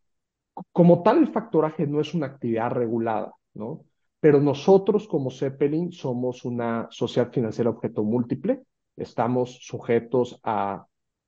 como 0.72 1.02
tal, 1.02 1.18
el 1.18 1.32
factoraje 1.32 1.86
no 1.86 2.00
es 2.00 2.14
una 2.14 2.26
actividad 2.26 2.70
regulada, 2.70 3.32
¿no? 3.54 3.84
Pero 4.20 4.40
nosotros 4.40 5.06
como 5.08 5.30
Zeppelin 5.30 5.92
somos 5.92 6.44
una 6.44 6.88
sociedad 6.90 7.30
financiera 7.32 7.70
objeto 7.70 8.02
múltiple, 8.04 8.62
estamos 8.96 9.58
sujetos 9.62 10.40
a 10.42 10.86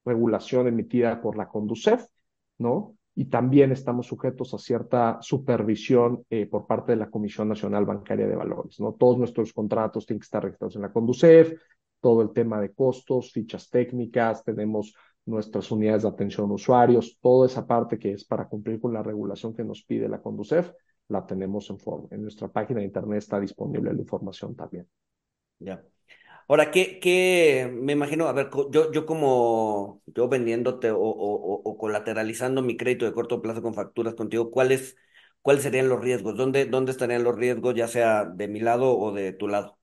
regulación 0.09 0.67
emitida 0.67 1.21
por 1.21 1.37
la 1.37 1.49
Conducef, 1.49 2.07
¿no? 2.59 2.97
Y 3.15 3.27
también 3.27 3.73
estamos 3.73 4.07
sujetos 4.07 4.55
a 4.55 4.59
cierta 4.59 5.19
supervisión 5.21 6.25
eh, 6.31 6.47
por 6.47 6.67
parte 6.67 6.93
de 6.93 6.97
la 6.97 7.11
Comisión 7.11 7.49
Nacional 7.49 7.85
Bancaria 7.85 8.27
de 8.27 8.37
Valores, 8.37 8.79
¿no? 8.81 8.95
Todos 8.95 9.19
nuestros 9.19 9.53
contratos 9.53 10.07
tienen 10.07 10.21
que 10.21 10.25
estar 10.25 10.43
registrados 10.43 10.77
en 10.77 10.83
la 10.83 10.93
Conducef, 10.93 11.53
todo 12.01 12.23
el 12.23 12.31
tema 12.31 12.61
de 12.61 12.73
costos, 12.73 13.33
fichas 13.33 13.69
técnicas, 13.71 14.45
tenemos 14.45 14.95
nuestras 15.27 15.71
unidades 15.71 16.03
de 16.03 16.09
atención 16.09 16.51
a 16.51 16.55
usuarios, 16.55 17.19
toda 17.21 17.47
esa 17.47 17.67
parte 17.67 17.99
que 17.99 18.13
es 18.13 18.25
para 18.25 18.49
cumplir 18.49 18.81
con 18.81 18.93
la 18.93 19.03
regulación 19.03 19.55
que 19.55 19.65
nos 19.65 19.83
pide 19.83 20.09
la 20.09 20.23
Conducef, 20.23 20.73
la 21.09 21.27
tenemos 21.27 21.69
en 21.71 21.79
forma. 21.79 22.09
En 22.11 22.23
nuestra 22.23 22.49
página 22.49 22.81
de 22.81 22.87
internet 22.87 23.19
está 23.19 23.41
disponible 23.41 23.93
la 23.93 24.01
información 24.01 24.55
también. 24.55 24.87
Ya. 25.59 25.83
Ahora, 26.51 26.71
¿qué, 26.71 26.99
qué, 27.01 27.71
me 27.73 27.93
imagino, 27.93 28.27
a 28.27 28.33
ver, 28.33 28.49
yo, 28.71 28.91
yo 28.91 29.05
como, 29.05 30.03
yo 30.07 30.29
vendiéndote 30.31 30.91
o, 30.91 30.99
o, 30.99 31.77
colateralizando 31.79 32.63
mi 32.63 32.77
crédito 32.79 33.05
de 33.05 33.13
corto 33.13 33.43
plazo 33.43 33.61
con 33.61 33.75
facturas 33.75 34.15
contigo, 34.15 34.51
¿cuáles, 34.51 34.97
cuáles 35.43 35.63
serían 35.63 35.89
los 35.91 36.01
riesgos? 36.01 36.37
¿Dónde, 36.37 36.65
dónde 36.65 36.93
estarían 36.93 37.23
los 37.25 37.37
riesgos, 37.37 37.75
ya 37.75 37.87
sea 37.87 38.25
de 38.25 38.49
mi 38.49 38.61
lado 38.61 38.97
o 38.99 39.13
de 39.13 39.33
tu 39.35 39.47
lado? 39.47 39.79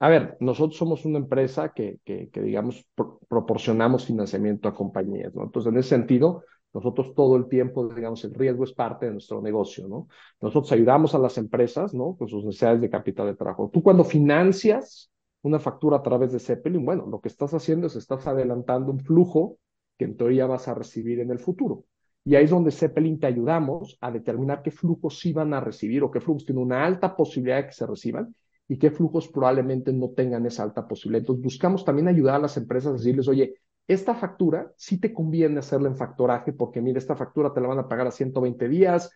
A 0.00 0.08
ver, 0.08 0.36
nosotros 0.40 0.76
somos 0.76 1.04
una 1.04 1.18
empresa 1.18 1.72
que, 1.72 2.00
que, 2.04 2.28
digamos, 2.42 2.84
pro- 2.94 3.20
proporcionamos 3.28 4.04
financiamiento 4.04 4.68
a 4.68 4.74
compañías, 4.74 5.32
¿no? 5.34 5.44
Entonces, 5.44 5.72
en 5.72 5.78
ese 5.78 5.90
sentido, 5.90 6.42
nosotros 6.74 7.14
todo 7.14 7.36
el 7.36 7.48
tiempo, 7.48 7.86
digamos, 7.94 8.24
el 8.24 8.34
riesgo 8.34 8.64
es 8.64 8.72
parte 8.72 9.06
de 9.06 9.12
nuestro 9.12 9.40
negocio, 9.40 9.86
¿no? 9.86 10.08
Nosotros 10.40 10.72
ayudamos 10.72 11.14
a 11.14 11.18
las 11.20 11.38
empresas, 11.38 11.94
¿no? 11.94 12.16
Con 12.16 12.26
sus 12.28 12.44
necesidades 12.44 12.80
de 12.80 12.90
capital 12.90 13.26
de 13.28 13.36
trabajo. 13.36 13.70
Tú 13.72 13.80
cuando 13.82 14.02
financias 14.04 15.08
una 15.42 15.58
factura 15.58 15.98
a 15.98 16.02
través 16.02 16.32
de 16.32 16.38
Zeppelin, 16.38 16.84
bueno, 16.84 17.06
lo 17.06 17.20
que 17.20 17.28
estás 17.28 17.52
haciendo 17.54 17.86
es 17.86 17.96
estás 17.96 18.26
adelantando 18.26 18.92
un 18.92 19.00
flujo 19.00 19.58
que 19.98 20.04
en 20.04 20.16
teoría 20.16 20.46
vas 20.46 20.68
a 20.68 20.74
recibir 20.74 21.20
en 21.20 21.30
el 21.30 21.38
futuro. 21.38 21.84
Y 22.24 22.36
ahí 22.36 22.44
es 22.44 22.50
donde 22.50 22.70
Zeppelin 22.70 23.18
te 23.18 23.26
ayudamos 23.26 23.98
a 24.00 24.10
determinar 24.12 24.62
qué 24.62 24.70
flujos 24.70 25.18
sí 25.18 25.32
van 25.32 25.52
a 25.54 25.60
recibir 25.60 26.04
o 26.04 26.10
qué 26.10 26.20
flujos 26.20 26.44
tienen 26.44 26.62
una 26.62 26.84
alta 26.84 27.16
posibilidad 27.16 27.56
de 27.56 27.66
que 27.66 27.72
se 27.72 27.86
reciban 27.86 28.34
y 28.68 28.78
qué 28.78 28.92
flujos 28.92 29.28
probablemente 29.28 29.92
no 29.92 30.10
tengan 30.10 30.46
esa 30.46 30.62
alta 30.62 30.86
posibilidad. 30.86 31.22
Entonces, 31.22 31.42
buscamos 31.42 31.84
también 31.84 32.06
ayudar 32.06 32.36
a 32.36 32.40
las 32.40 32.56
empresas 32.56 32.90
a 32.90 32.96
decirles, 32.96 33.26
oye, 33.26 33.54
esta 33.88 34.14
factura 34.14 34.72
sí 34.76 34.98
te 34.98 35.12
conviene 35.12 35.58
hacerla 35.58 35.88
en 35.88 35.96
factoraje 35.96 36.52
porque, 36.52 36.80
mira, 36.80 36.98
esta 36.98 37.16
factura 37.16 37.52
te 37.52 37.60
la 37.60 37.68
van 37.68 37.80
a 37.80 37.88
pagar 37.88 38.06
a 38.06 38.12
120 38.12 38.68
días, 38.68 39.10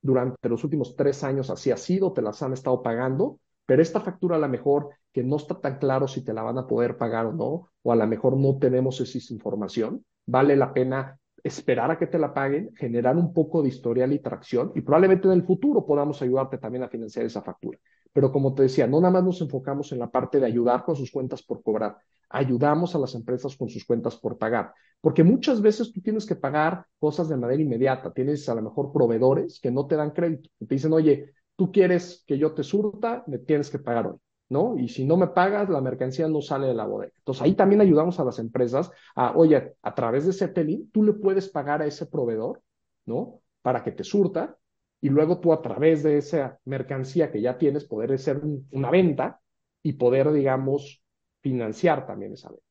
durante 0.00 0.48
los 0.48 0.64
últimos 0.64 0.96
tres 0.96 1.24
años 1.24 1.50
así 1.50 1.70
ha 1.70 1.76
sido, 1.76 2.12
te 2.12 2.22
las 2.22 2.42
han 2.42 2.52
estado 2.52 2.82
pagando, 2.82 3.38
pero 3.68 3.82
esta 3.82 4.00
factura 4.00 4.36
a 4.36 4.38
lo 4.38 4.48
mejor 4.48 4.88
que 5.12 5.22
no 5.22 5.36
está 5.36 5.60
tan 5.60 5.76
claro 5.76 6.08
si 6.08 6.24
te 6.24 6.32
la 6.32 6.42
van 6.42 6.56
a 6.56 6.66
poder 6.66 6.96
pagar 6.96 7.26
o 7.26 7.34
no, 7.34 7.68
o 7.82 7.92
a 7.92 7.96
lo 7.96 8.06
mejor 8.06 8.34
no 8.34 8.56
tenemos 8.56 8.98
esa 8.98 9.34
información, 9.34 10.06
vale 10.24 10.56
la 10.56 10.72
pena 10.72 11.18
esperar 11.44 11.90
a 11.90 11.98
que 11.98 12.06
te 12.06 12.18
la 12.18 12.32
paguen, 12.32 12.74
generar 12.76 13.18
un 13.18 13.34
poco 13.34 13.62
de 13.62 13.68
historial 13.68 14.14
y 14.14 14.20
tracción 14.20 14.72
y 14.74 14.80
probablemente 14.80 15.28
en 15.28 15.34
el 15.34 15.42
futuro 15.42 15.84
podamos 15.84 16.22
ayudarte 16.22 16.56
también 16.56 16.82
a 16.84 16.88
financiar 16.88 17.26
esa 17.26 17.42
factura. 17.42 17.78
Pero 18.10 18.32
como 18.32 18.54
te 18.54 18.62
decía, 18.62 18.86
no 18.86 19.02
nada 19.02 19.12
más 19.12 19.24
nos 19.24 19.40
enfocamos 19.42 19.92
en 19.92 19.98
la 19.98 20.10
parte 20.10 20.40
de 20.40 20.46
ayudar 20.46 20.82
con 20.82 20.96
sus 20.96 21.10
cuentas 21.10 21.42
por 21.42 21.62
cobrar, 21.62 21.98
ayudamos 22.30 22.94
a 22.94 22.98
las 22.98 23.14
empresas 23.14 23.54
con 23.54 23.68
sus 23.68 23.84
cuentas 23.84 24.16
por 24.16 24.38
pagar, 24.38 24.72
porque 25.02 25.24
muchas 25.24 25.60
veces 25.60 25.92
tú 25.92 26.00
tienes 26.00 26.24
que 26.24 26.36
pagar 26.36 26.86
cosas 26.98 27.28
de 27.28 27.36
manera 27.36 27.60
inmediata, 27.60 28.14
tienes 28.14 28.48
a 28.48 28.54
lo 28.54 28.62
mejor 28.62 28.92
proveedores 28.94 29.60
que 29.60 29.70
no 29.70 29.86
te 29.86 29.96
dan 29.96 30.12
crédito, 30.12 30.48
te 30.58 30.74
dicen, 30.74 30.94
oye, 30.94 31.34
tú 31.58 31.72
quieres 31.72 32.22
que 32.24 32.38
yo 32.38 32.52
te 32.54 32.62
surta, 32.62 33.24
me 33.26 33.38
tienes 33.38 33.68
que 33.68 33.80
pagar 33.80 34.06
hoy. 34.06 34.16
¿no? 34.48 34.78
Y 34.78 34.88
si 34.88 35.04
no 35.04 35.16
me 35.16 35.26
pagas, 35.26 35.68
la 35.68 35.80
mercancía 35.80 36.28
no 36.28 36.40
sale 36.40 36.68
de 36.68 36.74
la 36.74 36.86
bodega. 36.86 37.12
Entonces 37.18 37.42
ahí 37.42 37.54
también 37.54 37.80
ayudamos 37.80 38.20
a 38.20 38.24
las 38.24 38.38
empresas 38.38 38.92
a, 39.16 39.36
oye, 39.36 39.74
a 39.82 39.94
través 39.94 40.24
de 40.24 40.32
Zeppelin, 40.32 40.88
tú 40.92 41.02
le 41.02 41.14
puedes 41.14 41.48
pagar 41.48 41.82
a 41.82 41.86
ese 41.86 42.06
proveedor, 42.06 42.62
¿no? 43.06 43.40
Para 43.60 43.82
que 43.82 43.90
te 43.90 44.04
surta 44.04 44.56
y 45.00 45.08
luego 45.08 45.40
tú 45.40 45.52
a 45.52 45.60
través 45.60 46.04
de 46.04 46.18
esa 46.18 46.60
mercancía 46.64 47.32
que 47.32 47.42
ya 47.42 47.58
tienes, 47.58 47.84
poder 47.84 48.12
hacer 48.12 48.38
un, 48.38 48.68
una 48.70 48.90
venta 48.90 49.40
y 49.82 49.94
poder, 49.94 50.30
digamos, 50.32 51.02
financiar 51.40 52.06
también 52.06 52.34
esa 52.34 52.50
venta. 52.50 52.64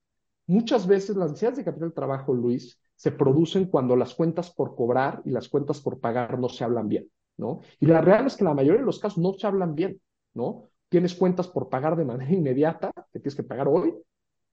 Muchas 0.48 0.88
veces 0.88 1.18
las 1.18 1.32
necesidades 1.32 1.58
de 1.58 1.66
capital 1.66 1.90
de 1.90 1.96
trabajo, 1.96 2.34
Luis, 2.34 2.80
se 2.96 3.12
producen 3.12 3.66
cuando 3.66 3.98
las 3.98 4.16
cuentas 4.16 4.50
por 4.50 4.76
cobrar 4.76 5.22
y 5.26 5.32
las 5.32 5.50
cuentas 5.50 5.82
por 5.82 6.00
pagar 6.00 6.40
no 6.40 6.48
se 6.48 6.64
hablan 6.64 6.88
bien, 6.88 7.12
¿no? 7.38 7.62
Y 7.80 7.86
la 7.86 8.02
realidad 8.02 8.28
es 8.28 8.38
que 8.38 8.44
la 8.44 8.54
mayoría 8.54 8.82
de 8.82 8.86
los 8.86 9.00
casos 9.00 9.20
no 9.20 9.34
se 9.34 9.48
hablan 9.48 9.76
bien, 9.76 10.02
¿no? 10.34 10.70
Tienes 10.90 11.16
cuentas 11.16 11.48
por 11.48 11.70
pagar 11.70 11.96
de 11.96 12.06
manera 12.06 12.32
inmediata, 12.34 12.92
que 13.12 13.20
tienes 13.20 13.36
que 13.36 13.44
pagar 13.44 13.68
hoy, 13.68 13.94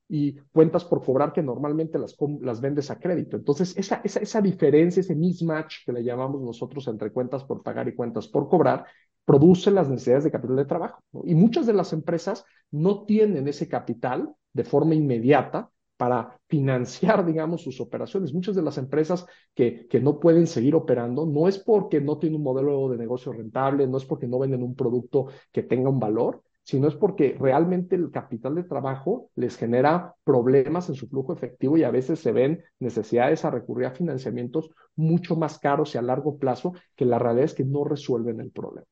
y 0.08 0.34
cuentas 0.52 0.84
por 0.84 1.02
cobrar 1.02 1.32
que 1.32 1.42
normalmente 1.42 1.98
las, 1.98 2.14
las 2.40 2.60
vendes 2.60 2.90
a 2.90 2.98
crédito. 2.98 3.36
Entonces, 3.36 3.74
esa, 3.76 4.00
esa, 4.04 4.20
esa 4.20 4.40
diferencia, 4.42 5.00
ese 5.00 5.14
mismatch 5.14 5.84
que 5.84 5.92
le 5.92 6.04
llamamos 6.04 6.42
nosotros 6.42 6.86
entre 6.88 7.10
cuentas 7.10 7.42
por 7.44 7.62
pagar 7.62 7.88
y 7.88 7.94
cuentas 7.94 8.28
por 8.28 8.48
cobrar, 8.48 8.84
produce 9.24 9.70
las 9.70 9.88
necesidades 9.88 10.24
de 10.24 10.30
capital 10.30 10.56
de 10.56 10.64
trabajo. 10.66 11.02
Y 11.24 11.34
muchas 11.34 11.66
de 11.66 11.72
las 11.72 11.92
empresas 11.94 12.44
no 12.70 13.04
tienen 13.04 13.48
ese 13.48 13.66
capital 13.66 14.34
de 14.52 14.64
forma 14.64 14.94
inmediata 14.94 15.70
para 15.96 16.38
financiar, 16.48 17.24
digamos, 17.26 17.62
sus 17.62 17.80
operaciones. 17.80 18.34
Muchas 18.34 18.54
de 18.54 18.62
las 18.62 18.78
empresas 18.78 19.26
que, 19.54 19.86
que 19.88 20.00
no 20.00 20.20
pueden 20.20 20.46
seguir 20.46 20.74
operando 20.74 21.26
no 21.26 21.48
es 21.48 21.58
porque 21.58 22.00
no 22.00 22.18
tienen 22.18 22.38
un 22.38 22.44
modelo 22.44 22.88
de 22.88 22.98
negocio 22.98 23.32
rentable, 23.32 23.86
no 23.86 23.98
es 23.98 24.04
porque 24.04 24.26
no 24.26 24.38
venden 24.38 24.62
un 24.62 24.74
producto 24.74 25.26
que 25.52 25.62
tenga 25.62 25.90
un 25.90 26.00
valor, 26.00 26.42
sino 26.64 26.88
es 26.88 26.94
porque 26.94 27.36
realmente 27.38 27.94
el 27.94 28.10
capital 28.10 28.54
de 28.54 28.64
trabajo 28.64 29.30
les 29.34 29.56
genera 29.56 30.14
problemas 30.24 30.88
en 30.88 30.94
su 30.94 31.08
flujo 31.08 31.32
efectivo 31.32 31.76
y 31.76 31.84
a 31.84 31.90
veces 31.90 32.20
se 32.20 32.32
ven 32.32 32.64
necesidades 32.80 33.44
a 33.44 33.50
recurrir 33.50 33.86
a 33.86 33.90
financiamientos 33.90 34.70
mucho 34.96 35.36
más 35.36 35.58
caros 35.58 35.94
y 35.94 35.98
a 35.98 36.02
largo 36.02 36.38
plazo 36.38 36.72
que 36.96 37.04
la 37.04 37.18
realidad 37.18 37.44
es 37.44 37.54
que 37.54 37.64
no 37.64 37.84
resuelven 37.84 38.40
el 38.40 38.50
problema. 38.50 38.86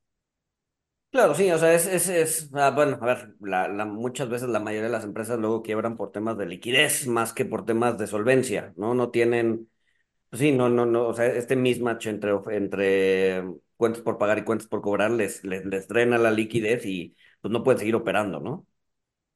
Claro, 1.12 1.35
sí, 1.35 1.51
o 1.51 1.59
sea, 1.59 1.75
es, 1.75 1.87
es, 1.87 2.09
es 2.09 2.51
ah, 2.55 2.70
bueno, 2.70 2.98
a 3.03 3.05
ver, 3.05 3.35
la, 3.40 3.68
la, 3.68 3.85
muchas 3.85 4.31
veces 4.31 4.48
la 4.48 4.61
mayoría 4.61 4.85
de 4.87 4.92
las 4.92 5.05
empresas 5.05 5.38
luego 5.38 5.62
quiebran 5.62 5.98
por 5.98 6.11
temas 6.11 6.38
de 6.38 6.46
liquidez 6.46 7.07
más 7.07 7.35
que 7.35 7.44
por 7.44 7.66
temas 7.66 7.98
de 7.98 8.07
solvencia, 8.07 8.72
¿no? 8.79 8.94
No 8.94 9.11
tienen, 9.11 9.68
pues 10.31 10.40
sí, 10.40 10.53
no, 10.53 10.68
no, 10.70 10.87
no, 10.87 11.09
o 11.09 11.14
sea, 11.14 11.27
este 11.27 11.57
mismatch 11.57 12.07
entre, 12.07 12.33
entre 12.53 13.44
cuentas 13.77 14.03
por 14.03 14.18
pagar 14.18 14.38
y 14.38 14.44
cuentas 14.44 14.68
por 14.68 14.83
cobrar 14.83 15.11
les, 15.12 15.44
les, 15.44 15.64
les 15.66 15.88
drena 15.88 16.18
la 16.18 16.31
liquidez 16.31 16.87
y 16.87 17.16
pues 17.40 17.53
no 17.53 17.64
pueden 17.64 17.81
seguir 17.81 17.96
operando, 17.96 18.40
¿no? 18.40 18.66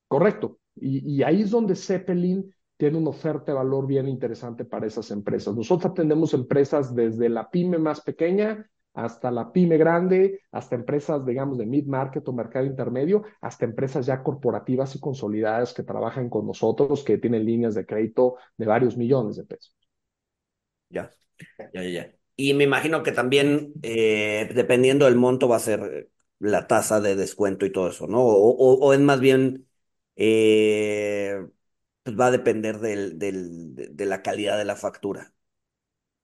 Correcto. 0.09 0.59
Y, 0.77 1.17
y 1.19 1.23
ahí 1.23 1.43
es 1.43 1.51
donde 1.51 1.75
Zeppelin 1.75 2.53
tiene 2.77 2.99
una 2.99 3.11
oferta 3.11 3.53
de 3.53 3.59
valor 3.59 3.87
bien 3.87 4.09
interesante 4.09 4.65
para 4.65 4.87
esas 4.87 5.11
empresas. 5.11 5.55
Nosotros 5.55 5.91
atendemos 5.93 6.35
empresas 6.35 6.95
desde 6.95 7.29
la 7.29 7.51
pyme 7.51 7.79
más 7.79 8.01
pequeña 8.03 8.69
hasta 8.97 9.31
la 9.31 9.53
pyme 9.53 9.77
grande, 9.79 10.41
hasta 10.53 10.75
empresas, 10.75 11.25
digamos, 11.27 11.59
de 11.59 11.67
mid-market 11.67 12.27
o 12.29 12.33
mercado 12.33 12.67
intermedio, 12.67 13.23
hasta 13.41 13.65
empresas 13.67 14.07
ya 14.07 14.23
corporativas 14.23 14.97
y 14.97 15.01
consolidadas 15.01 15.75
que 15.75 15.85
trabajan 15.85 16.31
con 16.31 16.47
nosotros, 16.47 17.05
que 17.05 17.19
tienen 17.19 17.45
líneas 17.47 17.75
de 17.75 17.87
crédito 17.87 18.37
de 18.57 18.67
varios 18.67 18.97
millones 18.97 19.37
de 19.37 19.45
pesos. 19.45 19.75
Ya, 20.89 21.11
ya, 21.73 21.83
ya. 21.85 22.15
Y 22.37 22.55
me 22.55 22.65
imagino 22.65 23.03
que 23.05 23.13
también, 23.13 23.75
eh, 23.83 24.51
dependiendo 24.55 25.07
del 25.07 25.17
monto, 25.17 25.49
va 25.49 25.57
a 25.57 25.61
ser 25.61 26.11
la 26.41 26.69
tasa 26.69 27.01
de 27.01 27.17
descuento 27.17 27.67
y 27.67 27.73
todo 27.73 27.91
eso, 27.91 28.09
¿no? 28.09 28.23
O, 28.25 28.93
es 28.95 29.01
más 29.01 29.21
bien, 29.21 29.69
eh, 30.17 31.47
pues 32.05 32.19
va 32.19 32.29
a 32.29 32.33
depender 32.33 32.79
del, 32.81 33.19
de 33.19 34.07
la 34.07 34.23
calidad 34.23 34.59
de 34.59 34.67
la 34.67 34.77
factura. 34.77 35.35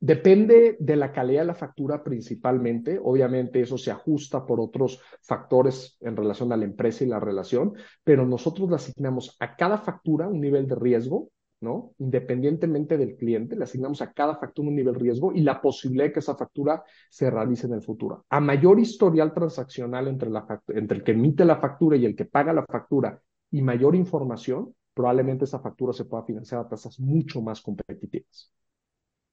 Depende 0.05 0.77
de 0.81 0.97
la 0.97 1.13
calidad 1.13 1.43
de 1.43 1.47
la 1.47 1.55
factura 1.55 2.03
principalmente. 2.03 2.99
Obviamente 3.01 3.61
eso 3.61 3.79
se 3.79 3.93
ajusta 3.93 4.45
por 4.45 4.59
otros 4.59 5.01
factores 5.21 5.97
en 6.01 6.17
relación 6.17 6.53
a 6.53 6.57
la 6.57 6.65
empresa 6.65 7.05
y 7.05 7.07
la 7.07 7.21
relación, 7.21 7.75
pero 8.03 8.27
nosotros 8.27 8.69
le 8.69 8.75
asignamos 8.75 9.37
a 9.39 9.55
cada 9.55 9.79
factura 9.79 10.27
un 10.27 10.41
nivel 10.41 10.67
de 10.67 10.75
riesgo, 10.75 11.29
¿no? 11.61 11.93
Independientemente 11.99 12.99
del 12.99 13.15
cliente, 13.15 13.55
le 13.55 13.63
asignamos 13.63 14.03
a 14.03 14.13
cada 14.13 14.35
factura 14.39 14.71
un 14.71 14.75
nivel 14.75 14.95
de 14.95 14.99
riesgo 14.99 15.33
y 15.33 15.43
la 15.43 15.63
posibilidad 15.63 16.07
de 16.07 16.13
que 16.15 16.19
esa 16.19 16.35
factura 16.35 16.83
se 17.09 17.31
realice 17.31 17.69
en 17.69 17.75
el 17.75 17.83
futuro. 17.83 18.25
A 18.29 18.41
mayor 18.41 18.81
historial 18.81 19.33
transaccional 19.33 20.09
entre, 20.09 20.31
la 20.31 20.45
entre 20.67 20.97
el 20.97 21.05
que 21.05 21.13
emite 21.13 21.45
la 21.45 21.61
factura 21.61 21.97
y 21.97 22.07
el 22.07 22.17
que 22.17 22.25
paga 22.25 22.53
la 22.53 22.67
factura 22.67 23.23
y 23.53 23.63
mayor 23.63 23.95
información, 23.95 24.75
probablemente 24.95 25.45
esa 25.45 25.61
factura 25.61 25.93
se 25.93 26.07
pueda 26.07 26.25
financiar 26.25 26.61
a 26.61 26.69
tasas 26.69 26.99
mucho 26.99 27.41
más 27.41 27.61
competitivas. 27.61 28.53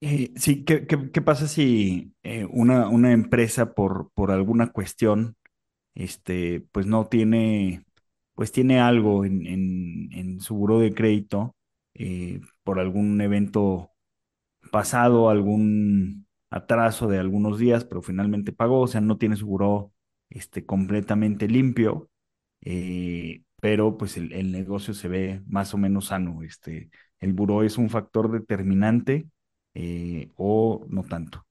Eh, 0.01 0.31
sí, 0.37 0.63
¿qué, 0.63 0.87
qué, 0.87 1.21
pasa 1.21 1.47
si 1.47 2.13
eh, 2.23 2.45
una, 2.51 2.87
una 2.87 3.11
empresa 3.11 3.73
por, 3.73 4.11
por 4.13 4.31
alguna 4.31 4.71
cuestión, 4.71 5.35
este, 5.95 6.61
pues 6.71 6.85
no 6.87 7.07
tiene, 7.07 7.85
pues 8.35 8.51
tiene 8.53 8.79
algo 8.79 9.25
en, 9.25 9.45
en, 10.13 10.39
su 10.41 10.55
buró 10.55 10.79
de 10.79 10.93
crédito 10.93 11.55
eh, 11.95 12.41
por 12.63 12.79
algún 12.79 13.19
evento 13.21 13.91
pasado, 14.71 15.29
algún 15.29 16.27
atraso 16.51 17.07
de 17.07 17.19
algunos 17.19 17.59
días, 17.59 17.85
pero 17.85 18.01
finalmente 18.01 18.53
pagó, 18.53 18.81
o 18.81 18.87
sea, 18.87 19.01
no 19.01 19.17
tiene 19.17 19.35
su 19.37 19.47
buró 19.47 19.93
este, 20.29 20.65
completamente 20.65 21.47
limpio, 21.49 22.09
pero 23.61 23.97
pues 23.97 24.17
el, 24.17 24.31
el 24.33 24.51
negocio 24.51 24.93
se 24.93 25.07
ve 25.07 25.41
más 25.47 25.73
o 25.73 25.77
menos 25.77 26.07
sano. 26.07 26.43
Este, 26.43 26.89
el 27.19 27.33
buró 27.33 27.63
es 27.63 27.77
un 27.77 27.89
factor 27.89 28.31
determinante 28.31 29.27
eh, 29.73 30.31
o 30.37 30.85
no 30.87 31.03
tanto. 31.03 31.45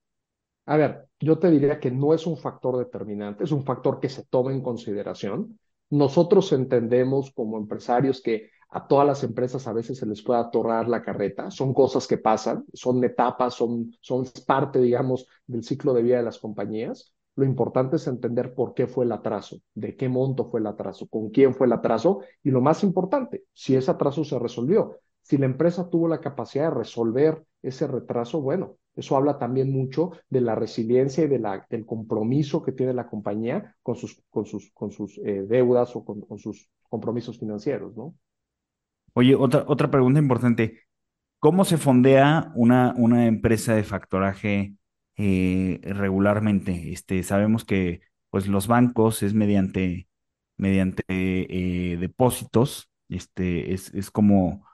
A 0.67 0.77
ver, 0.77 1.09
yo 1.19 1.39
te 1.39 1.51
diría 1.51 1.81
que 1.81 1.91
no 1.91 2.13
es 2.13 2.27
un 2.27 2.37
factor 2.37 2.77
determinante, 2.77 3.45
es 3.45 3.53
un 3.53 3.65
factor 3.65 4.01
que 4.01 4.09
se 4.09 4.25
toma 4.25 4.53
en 4.53 4.61
consideración. 4.61 5.59
Nosotros 5.91 6.53
entendemos 6.53 7.33
como 7.33 7.57
empresarios 7.57 8.21
que 8.21 8.51
a 8.71 8.87
todas 8.87 9.07
las 9.07 9.25
empresas 9.25 9.67
a 9.67 9.73
veces 9.73 9.99
se 9.99 10.07
les 10.07 10.23
puede 10.23 10.41
atorrar 10.41 10.89
la 10.89 11.03
carreta, 11.03 11.51
son 11.51 11.73
cosas 11.73 12.07
que 12.07 12.19
pasan, 12.19 12.67
son 12.75 13.03
etapas, 13.03 13.55
son, 13.55 13.93
son 14.01 14.27
parte, 14.47 14.79
digamos, 14.81 15.27
del 15.47 15.65
ciclo 15.65 15.95
de 15.95 16.03
vida 16.03 16.19
de 16.19 16.25
las 16.25 16.39
compañías. 16.39 17.15
Lo 17.35 17.47
importante 17.47 17.97
es 17.97 18.07
entender 18.07 18.55
por 18.55 18.75
qué 18.75 18.87
fue 18.87 19.05
el 19.07 19.13
atraso, 19.13 19.61
de 19.75 19.97
qué 19.97 20.09
monto 20.09 20.45
fue 20.45 20.61
el 20.61 20.67
atraso, 20.67 21.07
con 21.09 21.31
quién 21.31 21.55
fue 21.55 21.67
el 21.67 21.73
atraso 21.73 22.21
y 22.43 22.51
lo 22.51 22.61
más 22.61 22.83
importante, 22.83 23.45
si 23.55 23.75
ese 23.75 23.91
atraso 23.91 24.25
se 24.25 24.39
resolvió. 24.39 24.99
Si 25.29 25.37
la 25.37 25.45
empresa 25.45 25.91
tuvo 25.91 26.09
la 26.09 26.23
capacidad 26.23 26.71
de 26.71 26.79
resolver 26.79 27.45
ese 27.61 27.87
retraso, 27.87 28.41
bueno, 28.41 28.79
eso 28.97 29.15
habla 29.15 29.39
también 29.39 29.71
mucho 29.71 30.13
de 30.31 30.41
la 30.41 30.55
resiliencia 30.55 31.25
y 31.25 31.29
de 31.29 31.39
la, 31.39 31.67
del 31.69 31.85
compromiso 31.85 32.63
que 32.63 32.73
tiene 32.73 32.95
la 32.95 33.09
compañía 33.09 33.77
con 33.83 33.95
sus, 33.95 34.23
con 34.31 34.47
sus, 34.47 34.71
con 34.73 34.91
sus 34.91 35.19
eh, 35.19 35.45
deudas 35.47 35.95
o 35.95 36.03
con, 36.03 36.39
sus 36.39 36.71
compromisos 36.89 37.39
financieros, 37.39 37.95
¿no? 37.95 38.15
Oye, 39.13 39.35
otra, 39.35 39.65
otra 39.67 39.91
pregunta 39.91 40.19
importante. 40.19 40.81
¿Cómo 41.41 41.67
se 41.67 41.77
fondea 41.77 42.51
una, 42.55 42.95
una 42.97 43.27
empresa 43.27 43.75
de 43.75 43.85
factoraje 43.85 44.77
eh, 45.19 45.79
regularmente? 45.83 46.91
Este, 46.91 47.23
sabemos 47.23 47.67
que 47.67 48.01
pues, 48.31 48.49
los 48.49 48.67
bancos 48.67 49.23
es 49.23 49.35
mediante, 49.35 50.09
mediante 50.57 51.05
eh, 51.09 51.99
depósitos, 51.99 52.91
este, 53.11 53.75
es, 53.75 53.93
es 53.93 54.11
como 54.11 54.67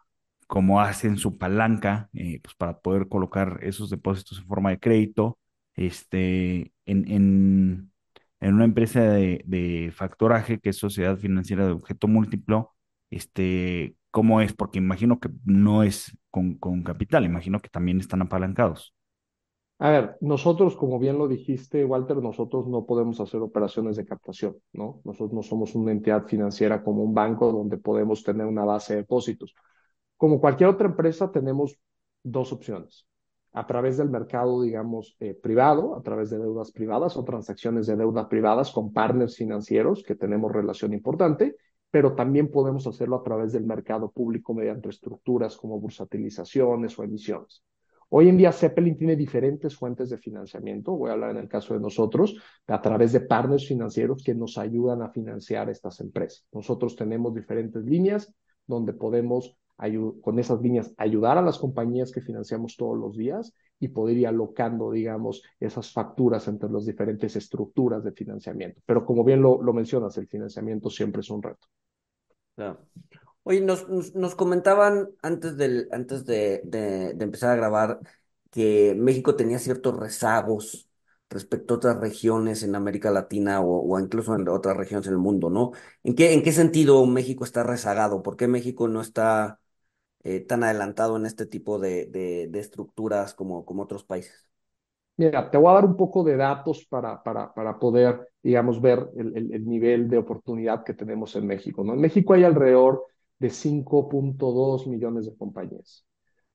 cómo 0.46 0.80
hacen 0.80 1.16
su 1.16 1.38
palanca 1.38 2.09
eh, 2.14 2.40
pues 2.42 2.54
para 2.54 2.78
poder 2.80 3.09
colocar 3.09 3.61
esos 3.62 3.90
depósitos 3.90 4.38
en 4.38 4.46
forma 4.46 4.70
de 4.70 4.78
crédito. 4.78 5.38
Este, 5.74 6.72
en, 6.87 7.11
en, 7.11 7.92
en 8.40 8.54
una 8.54 8.64
empresa 8.64 9.02
de, 9.02 9.42
de, 9.46 9.90
factoraje, 9.92 10.61
que 10.61 10.70
es 10.70 10.76
sociedad 10.76 11.16
financiera 11.16 11.66
de 11.66 11.72
objeto 11.72 12.07
múltiplo, 12.09 12.72
este, 13.11 13.96
¿cómo 14.11 14.40
es? 14.40 14.52
Porque 14.52 14.78
imagino 14.78 15.18
que 15.20 15.30
no 15.44 15.83
es 15.83 16.16
con, 16.30 16.54
con 16.54 16.83
capital, 16.83 17.24
imagino 17.24 17.61
que 17.61 17.68
también 17.68 18.00
están 18.00 18.22
apalancados. 18.22 18.94
A 19.78 19.90
ver, 19.90 20.16
nosotros, 20.20 20.76
como 20.76 20.98
bien 21.00 21.18
lo 21.18 21.26
dijiste, 21.26 21.85
Walter, 21.85 22.18
nosotros 22.18 22.68
no 22.68 22.87
podemos 22.87 23.20
hacer 23.20 23.40
operaciones 23.40 23.96
de 23.96 24.07
captación, 24.07 24.57
¿no? 24.72 25.00
Nosotros 25.04 25.33
no 25.33 25.42
somos 25.42 25.74
una 25.74 25.90
entidad 25.90 26.26
financiera 26.26 26.83
como 26.83 27.02
un 27.02 27.12
banco 27.12 27.50
donde 27.52 27.76
podemos 27.78 28.22
tener 28.22 28.46
una 28.46 28.64
base 28.64 28.94
de 28.94 29.00
depósitos. 29.00 29.52
Como 30.25 30.41
cualquier 30.41 30.71
otra 30.71 30.89
empresa, 30.89 31.31
tenemos 31.31 31.79
dos 32.23 32.51
opciones. 32.51 33.07
A 33.53 33.67
través 33.67 33.99
del 33.99 34.09
mercado, 34.09 34.63
digamos, 34.63 35.19
eh, 35.21 35.35
privado, 35.35 35.95
a 35.95 36.03
través 36.03 36.31
de 36.31 36.39
deudas 36.39 36.73
privadas 36.73 37.19
o 37.19 37.25
transacciones 37.25 37.87
de 37.87 37.97
deuda 37.97 38.27
privadas 38.27 38.71
con 38.71 38.95
partners 38.95 39.37
financieros 39.37 40.03
que 40.03 40.15
tenemos 40.15 40.51
relación 40.51 40.95
importante, 40.95 41.57
pero 41.91 42.15
también 42.15 42.51
podemos 42.51 42.87
hacerlo 42.87 43.17
a 43.17 43.23
través 43.23 43.53
del 43.53 43.67
mercado 43.67 44.11
público 44.11 44.55
mediante 44.55 44.89
estructuras 44.89 45.59
como 45.59 45.79
bursatilizaciones 45.79 46.99
o 46.99 47.05
emisiones. 47.05 47.63
Hoy 48.09 48.31
en 48.31 48.39
día 48.39 48.51
Zeppelin 48.51 48.97
tiene 48.97 49.17
diferentes 49.17 49.77
fuentes 49.77 50.09
de 50.09 50.17
financiamiento, 50.17 50.93
voy 50.93 51.11
a 51.11 51.13
hablar 51.13 51.33
en 51.33 51.37
el 51.37 51.49
caso 51.49 51.75
de 51.75 51.81
nosotros, 51.81 52.35
a 52.67 52.81
través 52.81 53.13
de 53.13 53.21
partners 53.21 53.69
financieros 53.69 54.25
que 54.25 54.35
nos 54.35 54.57
ayudan 54.57 55.03
a 55.03 55.11
financiar 55.11 55.69
estas 55.69 56.01
empresas. 56.01 56.47
Nosotros 56.51 56.97
tenemos 56.97 57.35
diferentes 57.35 57.85
líneas 57.85 58.35
donde 58.67 58.95
podemos 58.95 59.59
con 60.21 60.39
esas 60.39 60.61
líneas 60.61 60.93
ayudar 60.97 61.37
a 61.37 61.43
las 61.43 61.59
compañías 61.59 62.13
que 62.13 62.21
financiamos 62.21 62.77
todos 62.77 62.97
los 62.99 63.17
días 63.17 63.53
y 63.81 63.89
poder 63.89 64.17
ir 64.17 64.27
alocando, 64.27 64.91
digamos, 64.91 65.43
esas 65.59 65.93
facturas 65.93 66.47
entre 66.49 66.71
las 66.71 66.87
diferentes 66.87 67.37
estructuras 67.37 68.05
de 68.05 68.13
financiamiento. 68.13 68.81
Pero 68.87 69.05
como 69.05 69.25
bien 69.25 69.43
lo, 69.43 69.59
mencionas, 69.73 70.17
el 70.17 70.29
financiamiento 70.29 70.91
siempre 70.91 71.21
es 71.21 71.31
un 71.31 71.43
reto. 71.43 71.67
Claro. 72.55 72.87
Oye, 73.43 73.61
nos, 73.61 74.35
comentaban 74.37 75.11
antes, 75.21 75.57
del, 75.57 75.89
antes 75.91 76.25
de, 76.25 76.63
de, 76.65 77.11
empezar 77.21 77.51
a 77.51 77.57
grabar 77.57 78.01
que 78.51 78.95
México 78.97 79.35
tenía 79.35 79.59
ciertos 79.59 79.99
rezagos 79.99 80.89
respecto 81.29 81.75
a 81.75 81.77
otras 81.79 82.01
regiones 82.01 82.63
en 82.63 82.77
América 82.77 83.11
Latina 83.11 83.61
o, 83.61 83.93
o, 83.93 83.99
incluso 83.99 84.35
en 84.35 84.49
otras 84.49 84.77
regiones 84.77 85.09
en 85.09 85.15
el 85.15 85.19
mundo, 85.19 85.51
¿no? 85.51 85.73
¿En 86.05 86.15
qué, 86.15 86.33
¿En 86.33 86.43
qué 86.43 86.53
sentido 86.53 87.05
México 87.07 87.45
está 87.45 87.65
rezagado? 87.65 88.23
¿Por 88.23 88.37
qué 88.37 88.47
México 88.47 88.89
no 88.89 89.01
está 89.01 89.59
eh, 90.25 90.41
tan 90.41 90.65
adelantado 90.65 91.17
en 91.17 91.27
este 91.27 91.47
tipo 91.47 91.79
de, 91.79 92.07
de, 92.07 92.59
estructuras 92.59 93.35
como, 93.35 93.65
como 93.65 93.83
otros 93.83 94.05
países? 94.05 94.49
Mira, 95.17 95.51
te 95.51 95.59
voy 95.59 95.71
a 95.71 95.75
dar 95.75 95.85
un 95.85 95.97
poco 95.97 96.25
de 96.25 96.37
datos 96.37 96.87
para, 96.87 97.23
para, 97.23 97.53
para 97.55 97.79
poder, 97.79 98.29
digamos, 98.43 98.81
ver 98.81 99.09
el, 99.17 99.37
el, 99.37 99.53
el, 99.53 99.69
nivel 99.69 100.09
de 100.09 100.19
oportunidad 100.19 100.83
que 100.83 100.95
tenemos 100.95 101.37
en 101.37 101.47
México. 101.47 101.85
¿no? 101.85 101.93
En 101.93 102.01
México 102.01 102.33
hay 102.33 102.43
alrededor 102.43 103.05
de 103.39 103.51
5.2 103.51 104.89
millones 104.89 105.27
de 105.27 105.37
compañías. 105.37 106.05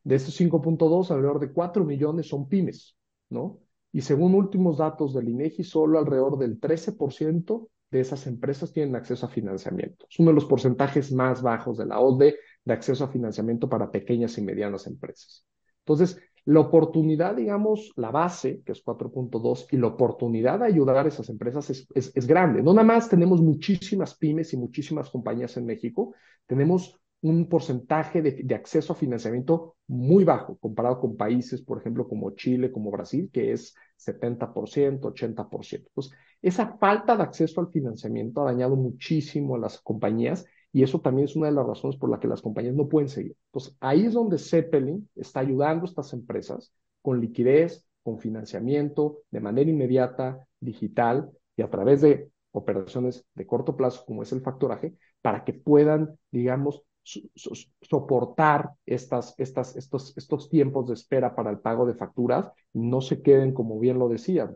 De 0.03 0.15
estos 0.15 0.39
5.2, 0.39 1.11
alrededor 1.11 1.39
de 1.39 1.53
4 1.53 1.85
millones 1.85 2.27
son 2.27 2.49
pymes, 2.49 2.97
¿no? 3.29 3.59
Y 3.91 4.01
según 4.01 4.35
últimos 4.35 4.77
datos 4.77 5.13
del 5.13 5.29
INEGI, 5.29 5.63
solo 5.63 5.99
alrededor 5.99 6.37
del 6.37 6.59
13% 6.59 7.69
de 7.91 7.99
esas 7.99 8.27
empresas 8.27 8.71
tienen 8.71 8.95
acceso 8.95 9.25
a 9.25 9.29
financiamiento. 9.29 10.05
Es 10.09 10.19
uno 10.19 10.29
de 10.29 10.35
los 10.35 10.45
porcentajes 10.45 11.11
más 11.11 11.41
bajos 11.41 11.77
de 11.77 11.85
la 11.85 11.99
OCDE 11.99 12.35
de 12.65 12.73
acceso 12.73 13.03
a 13.03 13.07
financiamiento 13.07 13.69
para 13.69 13.91
pequeñas 13.91 14.37
y 14.37 14.41
medianas 14.41 14.87
empresas. 14.87 15.45
Entonces, 15.79 16.19
la 16.45 16.61
oportunidad, 16.61 17.35
digamos, 17.35 17.91
la 17.95 18.11
base, 18.11 18.61
que 18.65 18.71
es 18.71 18.83
4.2, 18.83 19.67
y 19.71 19.77
la 19.77 19.87
oportunidad 19.87 20.59
de 20.59 20.65
ayudar 20.65 20.97
a 20.97 21.07
esas 21.07 21.29
empresas 21.29 21.69
es, 21.69 21.87
es, 21.93 22.11
es, 22.15 22.27
grande. 22.27 22.63
No 22.63 22.73
nada 22.73 22.87
más 22.87 23.09
tenemos 23.09 23.41
muchísimas 23.41 24.15
pymes 24.15 24.53
y 24.53 24.57
muchísimas 24.57 25.09
compañías 25.09 25.57
en 25.57 25.65
México, 25.65 26.13
tenemos 26.47 26.99
un 27.21 27.47
porcentaje 27.49 28.21
de, 28.21 28.31
de, 28.43 28.55
acceso 28.55 28.93
a 28.93 28.95
financiamiento 28.95 29.75
muy 29.87 30.23
bajo 30.23 30.57
comparado 30.57 30.99
con 30.99 31.17
países, 31.17 31.61
por 31.61 31.79
ejemplo, 31.79 32.07
como 32.07 32.31
Chile, 32.31 32.71
como 32.71 32.91
Brasil, 32.91 33.29
que 33.31 33.51
es 33.51 33.75
70%, 33.97 35.01
80%. 35.01 35.87
Entonces, 35.87 36.17
esa 36.41 36.77
falta 36.77 37.17
de 37.17 37.23
acceso 37.23 37.59
al 37.59 37.69
financiamiento 37.69 38.41
ha 38.41 38.45
dañado 38.45 38.77
muchísimo 38.77 39.55
a 39.55 39.59
las 39.59 39.79
compañías 39.81 40.45
y 40.71 40.83
eso 40.83 40.99
también 41.01 41.25
es 41.25 41.35
una 41.35 41.47
de 41.47 41.53
las 41.53 41.65
razones 41.65 41.97
por 41.97 42.09
las 42.09 42.19
que 42.19 42.27
las 42.27 42.41
compañías 42.41 42.75
no 42.75 42.87
pueden 42.87 43.09
seguir. 43.09 43.35
Entonces, 43.47 43.75
ahí 43.79 44.05
es 44.05 44.13
donde 44.13 44.37
Zeppelin 44.37 45.09
está 45.15 45.39
ayudando 45.39 45.85
a 45.85 45.89
estas 45.89 46.13
empresas 46.13 46.71
con 47.01 47.19
liquidez, 47.19 47.85
con 48.03 48.19
financiamiento, 48.19 49.19
de 49.31 49.39
manera 49.39 49.69
inmediata, 49.69 50.45
digital 50.59 51.31
y 51.55 51.61
a 51.61 51.69
través 51.69 52.01
de 52.01 52.29
operaciones 52.51 53.25
de 53.33 53.47
corto 53.47 53.75
plazo, 53.75 54.03
como 54.05 54.23
es 54.23 54.31
el 54.31 54.41
factoraje, 54.41 54.95
para 55.21 55.43
que 55.43 55.53
puedan, 55.53 56.17
digamos, 56.31 56.83
so 57.03 57.21
so 57.35 57.53
soportar 57.81 58.71
estas, 58.85 59.33
estos, 59.37 60.15
estos 60.15 60.49
tiempos 60.49 60.87
de 60.87 60.93
espera 60.93 61.35
para 61.35 61.49
el 61.49 61.59
pago 61.59 61.85
de 61.85 61.95
facturas 61.95 62.51
no 62.73 63.01
se 63.01 63.21
queden, 63.21 63.53
como 63.53 63.79
bien 63.79 63.97
lo 63.97 64.09
decías, 64.09 64.51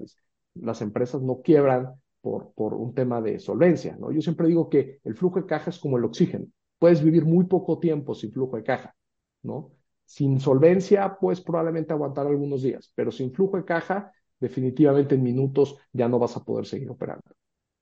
las 0.53 0.81
empresas 0.81 1.21
no 1.21 1.41
quiebran 1.41 1.95
por, 2.23 2.53
por 2.53 2.73
un 2.73 2.95
tema 2.95 3.21
de 3.21 3.37
solvencia, 3.37 3.97
¿no? 3.99 4.09
Yo 4.09 4.21
siempre 4.21 4.47
digo 4.47 4.69
que 4.69 5.01
el 5.03 5.13
flujo 5.13 5.41
de 5.41 5.45
caja 5.45 5.71
es 5.71 5.77
como 5.77 5.97
el 5.97 6.05
oxígeno. 6.05 6.47
Puedes 6.79 7.03
vivir 7.03 7.25
muy 7.25 7.45
poco 7.45 7.79
tiempo 7.79 8.15
sin 8.15 8.31
flujo 8.31 8.55
de 8.55 8.63
caja, 8.63 8.95
¿no? 9.41 9.73
Sin 10.05 10.39
solvencia, 10.39 11.17
puedes 11.19 11.41
probablemente 11.41 11.91
aguantar 11.91 12.25
algunos 12.25 12.61
días, 12.61 12.93
pero 12.95 13.11
sin 13.11 13.33
flujo 13.33 13.57
de 13.57 13.65
caja, 13.65 14.13
definitivamente 14.39 15.15
en 15.15 15.23
minutos 15.23 15.75
ya 15.91 16.07
no 16.07 16.17
vas 16.17 16.37
a 16.37 16.45
poder 16.45 16.65
seguir 16.65 16.89
operando. 16.89 17.23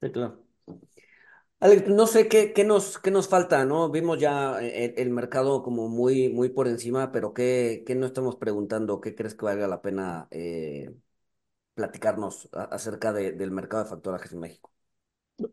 Sí, 0.01 0.11
claro. 0.11 0.39
Alex, 1.59 1.87
no 1.89 2.07
sé 2.07 2.27
qué, 2.27 2.51
qué, 2.51 2.63
nos, 2.63 2.97
qué 2.97 3.11
nos 3.11 3.27
falta, 3.27 3.63
¿no? 3.63 3.91
Vimos 3.91 4.19
ya 4.19 4.59
el, 4.59 4.95
el, 4.97 5.09
mercado 5.11 5.61
como 5.61 5.87
muy, 5.87 6.29
muy 6.29 6.49
por 6.49 6.67
encima, 6.67 7.11
pero 7.11 7.31
¿qué, 7.35 7.83
qué 7.85 7.93
no 7.93 8.07
estamos 8.07 8.37
preguntando? 8.37 8.99
¿Qué 9.01 9.13
crees 9.13 9.35
que 9.35 9.45
valga 9.45 9.67
la 9.67 9.83
pena 9.83 10.27
eh, 10.31 10.89
platicarnos 11.81 12.47
acerca 12.53 13.11
de, 13.11 13.31
del 13.31 13.49
mercado 13.49 13.83
de 13.83 13.89
factorajes 13.89 14.31
en 14.33 14.39
México? 14.39 14.69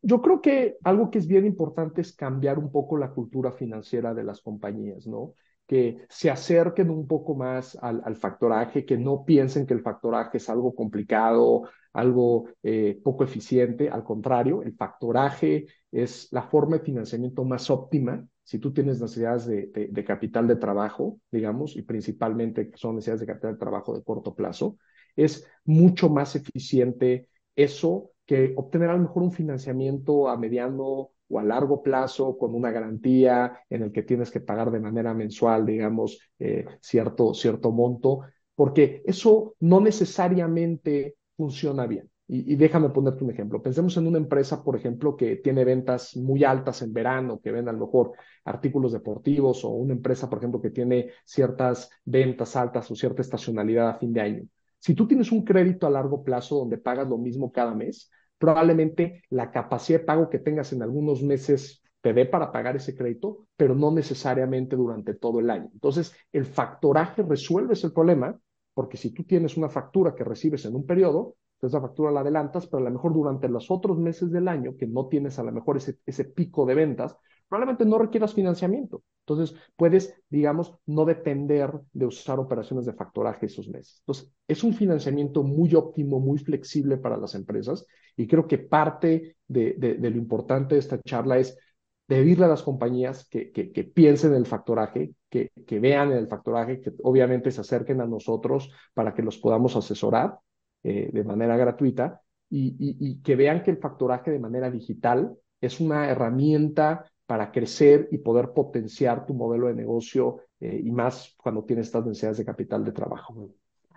Yo 0.02 0.20
creo 0.20 0.42
que 0.42 0.76
algo 0.84 1.10
que 1.10 1.18
es 1.18 1.26
bien 1.26 1.46
importante 1.46 2.02
es 2.02 2.14
cambiar 2.14 2.58
un 2.58 2.70
poco 2.70 2.98
la 2.98 3.12
cultura 3.12 3.52
financiera 3.52 4.12
de 4.12 4.24
las 4.24 4.42
compañías, 4.42 5.06
¿no? 5.06 5.32
Que 5.66 6.04
se 6.10 6.30
acerquen 6.30 6.90
un 6.90 7.06
poco 7.06 7.34
más 7.34 7.78
al, 7.80 8.02
al 8.04 8.16
factoraje, 8.16 8.84
que 8.84 8.98
no 8.98 9.24
piensen 9.24 9.66
que 9.66 9.72
el 9.72 9.80
factoraje 9.80 10.36
es 10.36 10.50
algo 10.50 10.74
complicado, 10.74 11.62
algo 11.94 12.50
eh, 12.62 13.00
poco 13.02 13.24
eficiente. 13.24 13.88
Al 13.88 14.04
contrario, 14.04 14.62
el 14.62 14.74
factoraje 14.74 15.66
es 15.90 16.28
la 16.30 16.42
forma 16.42 16.76
de 16.76 16.84
financiamiento 16.84 17.44
más 17.44 17.70
óptima 17.70 18.22
si 18.42 18.58
tú 18.58 18.72
tienes 18.72 19.00
necesidades 19.00 19.46
de, 19.46 19.66
de, 19.66 19.88
de, 19.88 20.04
capital 20.04 20.46
de 20.48 20.56
trabajo, 20.56 21.20
digamos, 21.30 21.76
y 21.76 21.82
principalmente 21.82 22.70
son 22.76 22.94
necesidades 22.96 23.20
de 23.20 23.26
capital 23.26 23.52
de 23.52 23.58
trabajo 23.58 23.94
de 23.94 24.02
corto 24.02 24.34
plazo, 24.34 24.78
es 25.16 25.46
mucho 25.64 26.08
más 26.08 26.36
eficiente 26.36 27.28
eso 27.56 28.12
que 28.26 28.52
obtener 28.56 28.90
a 28.90 28.94
lo 28.94 29.00
mejor 29.00 29.22
un 29.22 29.32
financiamiento 29.32 30.28
a 30.28 30.36
mediano 30.36 31.10
o 31.30 31.38
a 31.38 31.42
largo 31.42 31.82
plazo 31.82 32.36
con 32.38 32.54
una 32.54 32.70
garantía 32.70 33.60
en 33.68 33.82
el 33.82 33.92
que 33.92 34.02
tienes 34.02 34.30
que 34.30 34.40
pagar 34.40 34.70
de 34.70 34.80
manera 34.80 35.14
mensual, 35.14 35.66
digamos, 35.66 36.18
eh, 36.38 36.64
cierto, 36.80 37.34
cierto 37.34 37.70
monto, 37.70 38.20
porque 38.54 39.02
eso 39.06 39.54
no 39.60 39.80
necesariamente 39.80 41.16
funciona 41.36 41.86
bien. 41.86 42.10
Y, 42.30 42.56
déjame 42.56 42.90
ponerte 42.90 43.24
un 43.24 43.30
ejemplo. 43.30 43.62
Pensemos 43.62 43.96
en 43.96 44.06
una 44.06 44.18
empresa, 44.18 44.62
por 44.62 44.76
ejemplo, 44.76 45.16
que 45.16 45.36
tiene 45.36 45.64
ventas 45.64 46.14
muy 46.14 46.44
altas 46.44 46.82
en 46.82 46.92
verano, 46.92 47.40
que 47.42 47.50
vende 47.50 47.70
a 47.70 47.72
lo 47.72 47.86
mejor 47.86 48.12
artículos 48.44 48.92
deportivos, 48.92 49.64
o 49.64 49.70
una 49.70 49.94
empresa, 49.94 50.28
por 50.28 50.38
ejemplo, 50.38 50.60
que 50.60 50.70
tiene 50.70 51.10
ciertas 51.24 51.88
ventas 52.04 52.54
altas 52.56 52.90
o 52.90 52.94
cierta 52.94 53.22
estacionalidad 53.22 53.88
a 53.88 53.94
fin 53.94 54.12
de 54.12 54.20
año. 54.20 54.42
Si 54.78 54.94
tú 54.94 55.06
tienes 55.06 55.32
un 55.32 55.44
crédito 55.44 55.86
a 55.86 55.90
largo 55.90 56.22
plazo 56.22 56.56
donde 56.56 56.78
pagas 56.78 57.08
lo 57.08 57.18
mismo 57.18 57.52
cada 57.52 57.74
mes, 57.74 58.10
probablemente 58.38 59.22
la 59.30 59.50
capacidad 59.50 60.00
de 60.00 60.04
pago 60.04 60.30
que 60.30 60.38
tengas 60.38 60.72
en 60.72 60.82
algunos 60.82 61.22
meses 61.22 61.82
te 62.00 62.12
dé 62.12 62.26
para 62.26 62.52
pagar 62.52 62.76
ese 62.76 62.96
crédito, 62.96 63.46
pero 63.56 63.74
no 63.74 63.90
necesariamente 63.90 64.76
durante 64.76 65.14
todo 65.14 65.40
el 65.40 65.50
año. 65.50 65.68
Entonces, 65.72 66.14
el 66.32 66.46
factoraje 66.46 67.22
resuelve 67.22 67.72
ese 67.72 67.90
problema, 67.90 68.38
porque 68.72 68.96
si 68.96 69.12
tú 69.12 69.24
tienes 69.24 69.56
una 69.56 69.68
factura 69.68 70.14
que 70.14 70.22
recibes 70.22 70.64
en 70.64 70.76
un 70.76 70.86
periodo, 70.86 71.34
entonces 71.56 71.74
la 71.74 71.88
factura 71.88 72.12
la 72.12 72.20
adelantas, 72.20 72.68
pero 72.68 72.78
a 72.78 72.84
lo 72.88 72.92
mejor 72.92 73.12
durante 73.12 73.48
los 73.48 73.68
otros 73.70 73.98
meses 73.98 74.30
del 74.30 74.46
año, 74.46 74.76
que 74.76 74.86
no 74.86 75.08
tienes 75.08 75.40
a 75.40 75.42
lo 75.42 75.50
mejor 75.50 75.76
ese, 75.76 75.98
ese 76.06 76.24
pico 76.24 76.64
de 76.64 76.76
ventas, 76.76 77.16
probablemente 77.48 77.84
no 77.84 77.98
requieras 77.98 78.32
financiamiento. 78.32 79.02
Entonces, 79.28 79.56
puedes, 79.76 80.14
digamos, 80.30 80.74
no 80.86 81.04
depender 81.04 81.72
de 81.92 82.06
usar 82.06 82.38
operaciones 82.38 82.86
de 82.86 82.94
factoraje 82.94 83.46
esos 83.46 83.68
meses. 83.68 83.98
Entonces, 84.00 84.32
es 84.46 84.64
un 84.64 84.72
financiamiento 84.72 85.42
muy 85.42 85.74
óptimo, 85.74 86.18
muy 86.18 86.38
flexible 86.38 86.96
para 86.96 87.18
las 87.18 87.34
empresas 87.34 87.86
y 88.16 88.26
creo 88.26 88.46
que 88.48 88.58
parte 88.58 89.36
de, 89.46 89.74
de, 89.74 90.10
lo 90.10 90.16
importante 90.16 90.74
de 90.74 90.80
esta 90.80 91.00
charla 91.02 91.38
es 91.38 91.58
pedirle 92.06 92.46
a 92.46 92.48
las 92.48 92.62
compañías 92.62 93.28
que, 93.28 93.52
que, 93.52 93.84
piensen 93.84 94.32
en 94.32 94.38
el 94.38 94.46
factoraje, 94.46 95.12
que, 95.28 95.50
que, 95.66 95.78
vean 95.78 96.10
en 96.10 96.18
el 96.18 96.26
factoraje, 96.26 96.80
que 96.80 96.92
obviamente 97.02 97.50
se 97.50 97.60
acerquen 97.60 98.00
a 98.00 98.06
nosotros 98.06 98.70
para 98.94 99.12
que 99.12 99.22
los 99.22 99.36
podamos 99.36 99.76
asesorar 99.76 100.38
eh, 100.82 101.10
de 101.12 101.24
manera 101.24 101.56
gratuita 101.58 102.22
y, 102.48 102.74
y 102.78 103.20
que 103.20 103.36
vean 103.36 103.62
que 103.62 103.72
el 103.72 103.76
factoraje 103.76 104.30
de 104.30 104.38
manera 104.38 104.70
digital 104.70 105.36
es 105.60 105.80
una 105.80 106.08
herramienta 106.08 107.04
para 107.28 107.52
crecer 107.52 108.08
y 108.10 108.16
poder 108.16 108.54
potenciar 108.54 109.26
tu 109.26 109.34
modelo 109.34 109.66
de 109.66 109.74
negocio 109.74 110.38
eh, 110.60 110.80
y 110.82 110.90
más 110.90 111.34
cuando 111.36 111.62
tienes 111.62 111.88
estas 111.88 112.06
necesidades 112.06 112.38
de 112.38 112.46
capital 112.46 112.86
de 112.86 112.92
trabajo. 112.92 113.50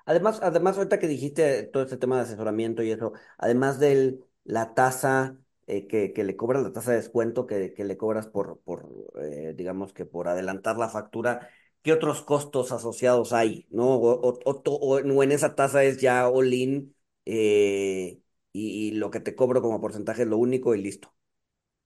Además, 0.05 0.41
además, 0.43 0.77
ahorita 0.77 0.99
que 0.99 1.07
dijiste 1.07 1.63
todo 1.63 1.83
este 1.83 1.95
tema 1.95 2.17
de 2.17 2.23
asesoramiento 2.23 2.83
y 2.83 2.91
eso, 2.91 3.13
además 3.37 3.79
de 3.79 4.19
la 4.43 4.73
tasa 4.73 5.37
eh, 5.65 5.87
que, 5.87 6.11
le 6.25 6.35
cobras, 6.35 6.61
la 6.61 6.73
tasa 6.73 6.91
de 6.91 6.97
descuento 6.97 7.47
que, 7.47 7.73
le 7.77 7.97
cobras 7.97 8.27
por, 8.27 8.59
por 8.65 8.89
eh, 9.21 9.53
digamos 9.55 9.93
que 9.93 10.03
por 10.03 10.27
adelantar 10.27 10.77
la 10.77 10.89
factura, 10.89 11.47
¿qué 11.83 11.93
otros 11.93 12.23
costos 12.23 12.73
asociados 12.73 13.31
hay? 13.31 13.65
¿No? 13.69 13.95
O, 13.95 14.29
o, 14.29 14.39
o, 14.43 14.61
o 14.81 15.23
en 15.23 15.31
esa 15.31 15.55
tasa 15.55 15.85
es 15.85 16.01
ya 16.01 16.27
all-in 16.27 16.93
y, 17.23 18.21
y 18.51 18.91
lo 18.91 19.09
que 19.09 19.21
te 19.21 19.35
cobro 19.35 19.61
como 19.61 19.79
porcentaje 19.79 20.23
es 20.23 20.27
lo 20.27 20.37
único 20.37 20.75
y 20.75 20.81
listo 20.81 21.13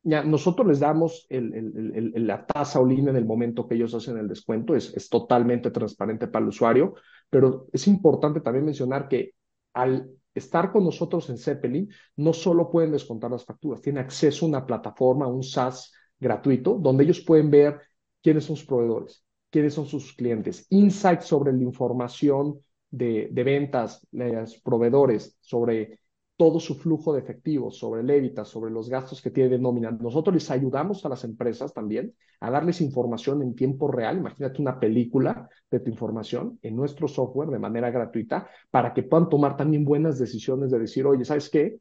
nosotros 0.06 0.68
les 0.68 0.80
damos 0.80 1.28
la 1.30 2.46
tasa 2.46 2.80
o 2.80 2.86
línea 2.86 3.10
en 3.10 3.18
el 3.18 3.26
momento 3.26 3.68
que 3.68 3.76
ellos 3.76 3.94
hacen 3.96 4.18
el 4.18 4.28
descuento, 4.28 4.76
es, 4.76 4.94
es 4.96 5.10
totalmente 5.10 5.72
transparente 5.72 6.28
para 6.28 6.44
el 6.44 6.50
usuario, 6.50 6.94
pero 7.30 7.68
es 7.74 7.88
importante 7.88 8.40
también 8.40 8.66
mencionar 8.66 9.08
que 9.08 9.34
al 9.74 10.08
estar 10.36 10.72
con 10.72 10.84
nosotros 10.84 11.30
en 11.30 11.38
Zeppelin, 11.38 11.90
no 12.18 12.34
solo 12.34 12.70
pueden 12.70 12.92
descontar 12.92 13.32
las 13.32 13.46
facturas, 13.46 13.82
tienen 13.82 14.04
acceso 14.04 14.46
a 14.46 14.50
una 14.50 14.66
plataforma, 14.66 15.28
un 15.28 15.44
SaaS 15.44 15.92
gratuito, 16.20 16.78
donde 16.78 17.04
ellos 17.04 17.22
pueden 17.22 17.50
ver 17.50 17.80
quiénes 18.22 18.44
son 18.44 18.58
sus 18.58 18.66
proveedores, 18.66 19.24
quiénes 19.50 19.74
son 19.74 19.86
sus 19.86 20.14
clientes, 20.14 20.68
insights 20.70 21.26
sobre 21.26 21.52
la 21.52 21.64
información 21.64 22.60
de, 22.92 23.30
de 23.32 23.44
ventas, 23.44 24.06
los 24.12 24.60
proveedores, 24.62 25.36
sobre 25.42 26.00
todo 26.38 26.60
su 26.60 26.76
flujo 26.76 27.14
de 27.14 27.22
efectivo, 27.22 27.72
sobre 27.72 28.02
el 28.02 28.10
EBITDA, 28.10 28.44
sobre 28.44 28.72
los 28.72 28.90
gastos 28.90 29.22
que 29.22 29.32
tiene 29.32 29.50
de 29.50 29.60
nómina. 29.60 29.92
Nosotros 29.92 30.34
les 30.34 30.52
ayudamos 30.52 31.06
a 31.06 31.10
las 31.10 31.24
empresas 31.24 31.74
también 31.74 32.14
a 32.42 32.52
darles 32.52 32.82
información 32.82 33.42
en 33.42 33.56
tiempo 33.56 33.90
real. 33.90 34.18
Imagínate 34.18 34.62
una 34.62 34.80
película 34.80 35.50
de 35.72 35.80
tu 35.80 35.90
información 35.90 36.60
en 36.62 36.76
nuestro 36.76 37.08
software 37.08 37.50
de 37.50 37.60
manera 37.60 37.90
gratuita 37.90 38.50
para 38.70 38.94
que 38.94 39.04
puedan 39.04 39.30
tomar 39.30 39.56
también 39.56 39.86
buenas 39.86 40.20
decisiones 40.20 40.72
de 40.72 40.80
decir, 40.80 41.06
oye, 41.06 41.24
¿sabes 41.24 41.50
qué? 41.50 41.80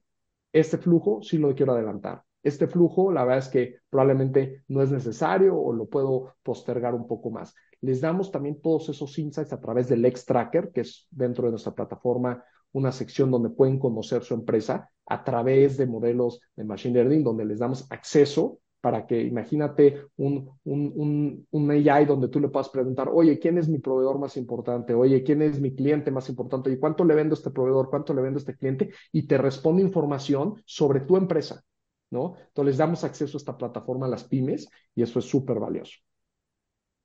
Este 0.53 0.79
flujo 0.79 1.21
sí 1.23 1.39
lo 1.39 1.53
quiero 1.55 1.73
adelantar. 1.73 2.23
Este 2.45 2.69
flujo, 2.69 3.11
la 3.11 3.25
verdad 3.25 3.39
es 3.39 3.49
que 3.49 3.79
probablemente 3.91 4.63
no 4.69 4.83
es 4.83 4.91
necesario 4.93 5.59
o 5.59 5.73
lo 5.73 5.87
puedo 5.87 6.35
postergar 6.43 6.95
un 6.95 7.09
poco 7.09 7.31
más. 7.31 7.55
Les 7.81 8.01
damos 8.01 8.31
también 8.31 8.61
todos 8.61 8.89
esos 8.89 9.19
insights 9.19 9.53
a 9.53 9.61
través 9.61 9.89
del 9.89 10.05
X-Tracker, 10.05 10.71
que 10.71 10.83
es 10.83 11.09
dentro 11.11 11.45
de 11.47 11.51
nuestra 11.51 11.75
plataforma 11.75 12.45
una 12.75 12.93
sección 12.93 13.31
donde 13.31 13.51
pueden 13.51 13.79
conocer 13.79 14.23
su 14.23 14.35
empresa 14.35 14.91
a 15.07 15.25
través 15.25 15.77
de 15.77 15.87
modelos 15.87 16.41
de 16.57 16.65
Machine 16.65 16.95
Learning, 16.95 17.25
donde 17.25 17.45
les 17.45 17.59
damos 17.59 17.87
acceso 17.91 18.59
para 18.81 19.07
que 19.07 19.23
imagínate 19.23 20.09
un, 20.19 20.51
un, 20.65 20.93
un, 20.95 21.47
un, 21.51 21.71
AI 21.71 22.05
donde 22.05 22.29
tú 22.29 22.39
le 22.39 22.49
puedas 22.49 22.69
preguntar, 22.69 23.09
oye, 23.11 23.39
¿quién 23.39 23.57
es 23.57 23.67
mi 23.67 23.79
proveedor 23.79 24.19
más 24.19 24.37
importante? 24.37 24.93
Oye, 24.93 25.23
¿quién 25.23 25.41
es 25.41 25.59
mi 25.59 25.75
cliente 25.75 26.11
más 26.11 26.29
importante? 26.29 26.71
¿Y 26.71 26.79
cuánto 26.79 27.03
le 27.03 27.15
vendo 27.15 27.33
a 27.35 27.39
este 27.39 27.51
proveedor? 27.51 27.89
¿Cuánto 27.89 28.13
le 28.13 28.21
vendo 28.21 28.37
a 28.37 28.41
este 28.41 28.55
cliente? 28.55 28.93
Y 29.11 29.27
te 29.27 29.39
responde 29.39 29.81
información 29.81 30.63
sobre 30.67 31.01
tu 31.01 31.17
empresa, 31.17 31.65
¿no? 32.11 32.35
Entonces 32.49 32.73
les 32.73 32.77
damos 32.77 33.05
acceso 33.05 33.39
a 33.39 33.41
esta 33.41 33.57
plataforma 33.57 34.05
a 34.05 34.11
las 34.11 34.25
pymes 34.25 34.69
y 34.95 35.03
eso 35.03 35.19
es 35.19 35.25
súper 35.25 35.59
valioso. 35.59 35.95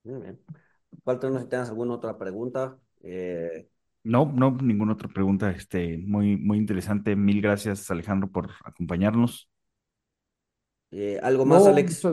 Muy 0.03 0.19
bien. 0.19 0.39
Walter, 1.05 1.31
no 1.31 1.39
si 1.39 1.47
tienes 1.47 1.69
alguna 1.69 1.93
otra 1.93 2.17
pregunta. 2.17 2.77
Eh, 3.03 3.69
no, 4.03 4.31
no, 4.33 4.51
ninguna 4.51 4.93
otra 4.93 5.09
pregunta. 5.09 5.51
Este, 5.51 5.97
muy, 5.97 6.37
muy 6.37 6.57
interesante. 6.57 7.15
Mil 7.15 7.41
gracias, 7.41 7.89
Alejandro, 7.91 8.29
por 8.29 8.49
acompañarnos. 8.63 9.49
Eh, 10.91 11.19
¿Algo 11.21 11.45
más, 11.45 11.63
no, 11.63 11.69
Alex? 11.69 12.07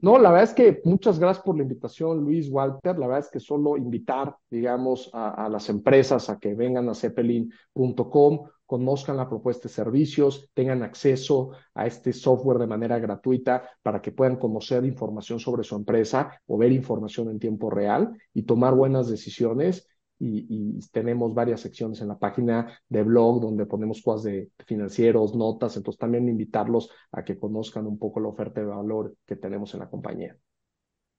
No, 0.00 0.18
la 0.18 0.30
verdad 0.30 0.44
es 0.44 0.54
que 0.54 0.80
muchas 0.84 1.18
gracias 1.18 1.44
por 1.44 1.56
la 1.56 1.62
invitación, 1.62 2.22
Luis, 2.22 2.48
Walter. 2.50 2.98
La 2.98 3.06
verdad 3.06 3.24
es 3.24 3.30
que 3.30 3.40
solo 3.40 3.76
invitar, 3.76 4.36
digamos, 4.50 5.10
a, 5.12 5.46
a 5.46 5.48
las 5.48 5.68
empresas 5.68 6.28
a 6.28 6.38
que 6.38 6.54
vengan 6.54 6.88
a 6.88 6.94
zeppelin.com, 6.94 8.48
conozcan 8.66 9.16
la 9.16 9.28
propuesta 9.28 9.68
de 9.68 9.74
servicios, 9.74 10.50
tengan 10.54 10.82
acceso 10.82 11.50
a 11.74 11.86
este 11.86 12.12
software 12.12 12.58
de 12.58 12.66
manera 12.66 12.98
gratuita 12.98 13.68
para 13.82 14.00
que 14.00 14.12
puedan 14.12 14.36
conocer 14.36 14.84
información 14.84 15.40
sobre 15.40 15.64
su 15.64 15.74
empresa 15.74 16.40
o 16.46 16.58
ver 16.58 16.72
información 16.72 17.28
en 17.30 17.38
tiempo 17.38 17.70
real 17.70 18.16
y 18.32 18.42
tomar 18.42 18.74
buenas 18.74 19.08
decisiones 19.08 19.88
y, 20.22 20.46
y, 20.48 20.80
tenemos 20.92 21.34
varias 21.34 21.60
secciones 21.60 22.00
en 22.00 22.08
la 22.08 22.18
página 22.18 22.78
de 22.88 23.02
blog 23.02 23.40
donde 23.40 23.66
ponemos 23.66 24.00
cosas 24.02 24.24
de 24.24 24.50
financieros, 24.66 25.34
notas, 25.34 25.76
entonces 25.76 25.98
también 25.98 26.28
invitarlos 26.28 26.90
a 27.10 27.24
que 27.24 27.38
conozcan 27.38 27.86
un 27.86 27.98
poco 27.98 28.20
la 28.20 28.28
oferta 28.28 28.60
de 28.60 28.66
valor 28.66 29.16
que 29.26 29.36
tenemos 29.36 29.74
en 29.74 29.80
la 29.80 29.90
compañía. 29.90 30.36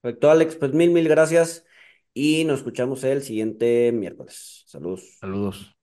Perfecto, 0.01 0.31
Alex, 0.31 0.55
pues 0.55 0.73
mil, 0.73 0.91
mil 0.91 1.07
gracias 1.07 1.65
y 2.13 2.45
nos 2.45 2.59
escuchamos 2.59 3.03
el 3.03 3.21
siguiente 3.21 3.91
miércoles. 3.91 4.63
Saludos. 4.67 5.17
Saludos. 5.19 5.82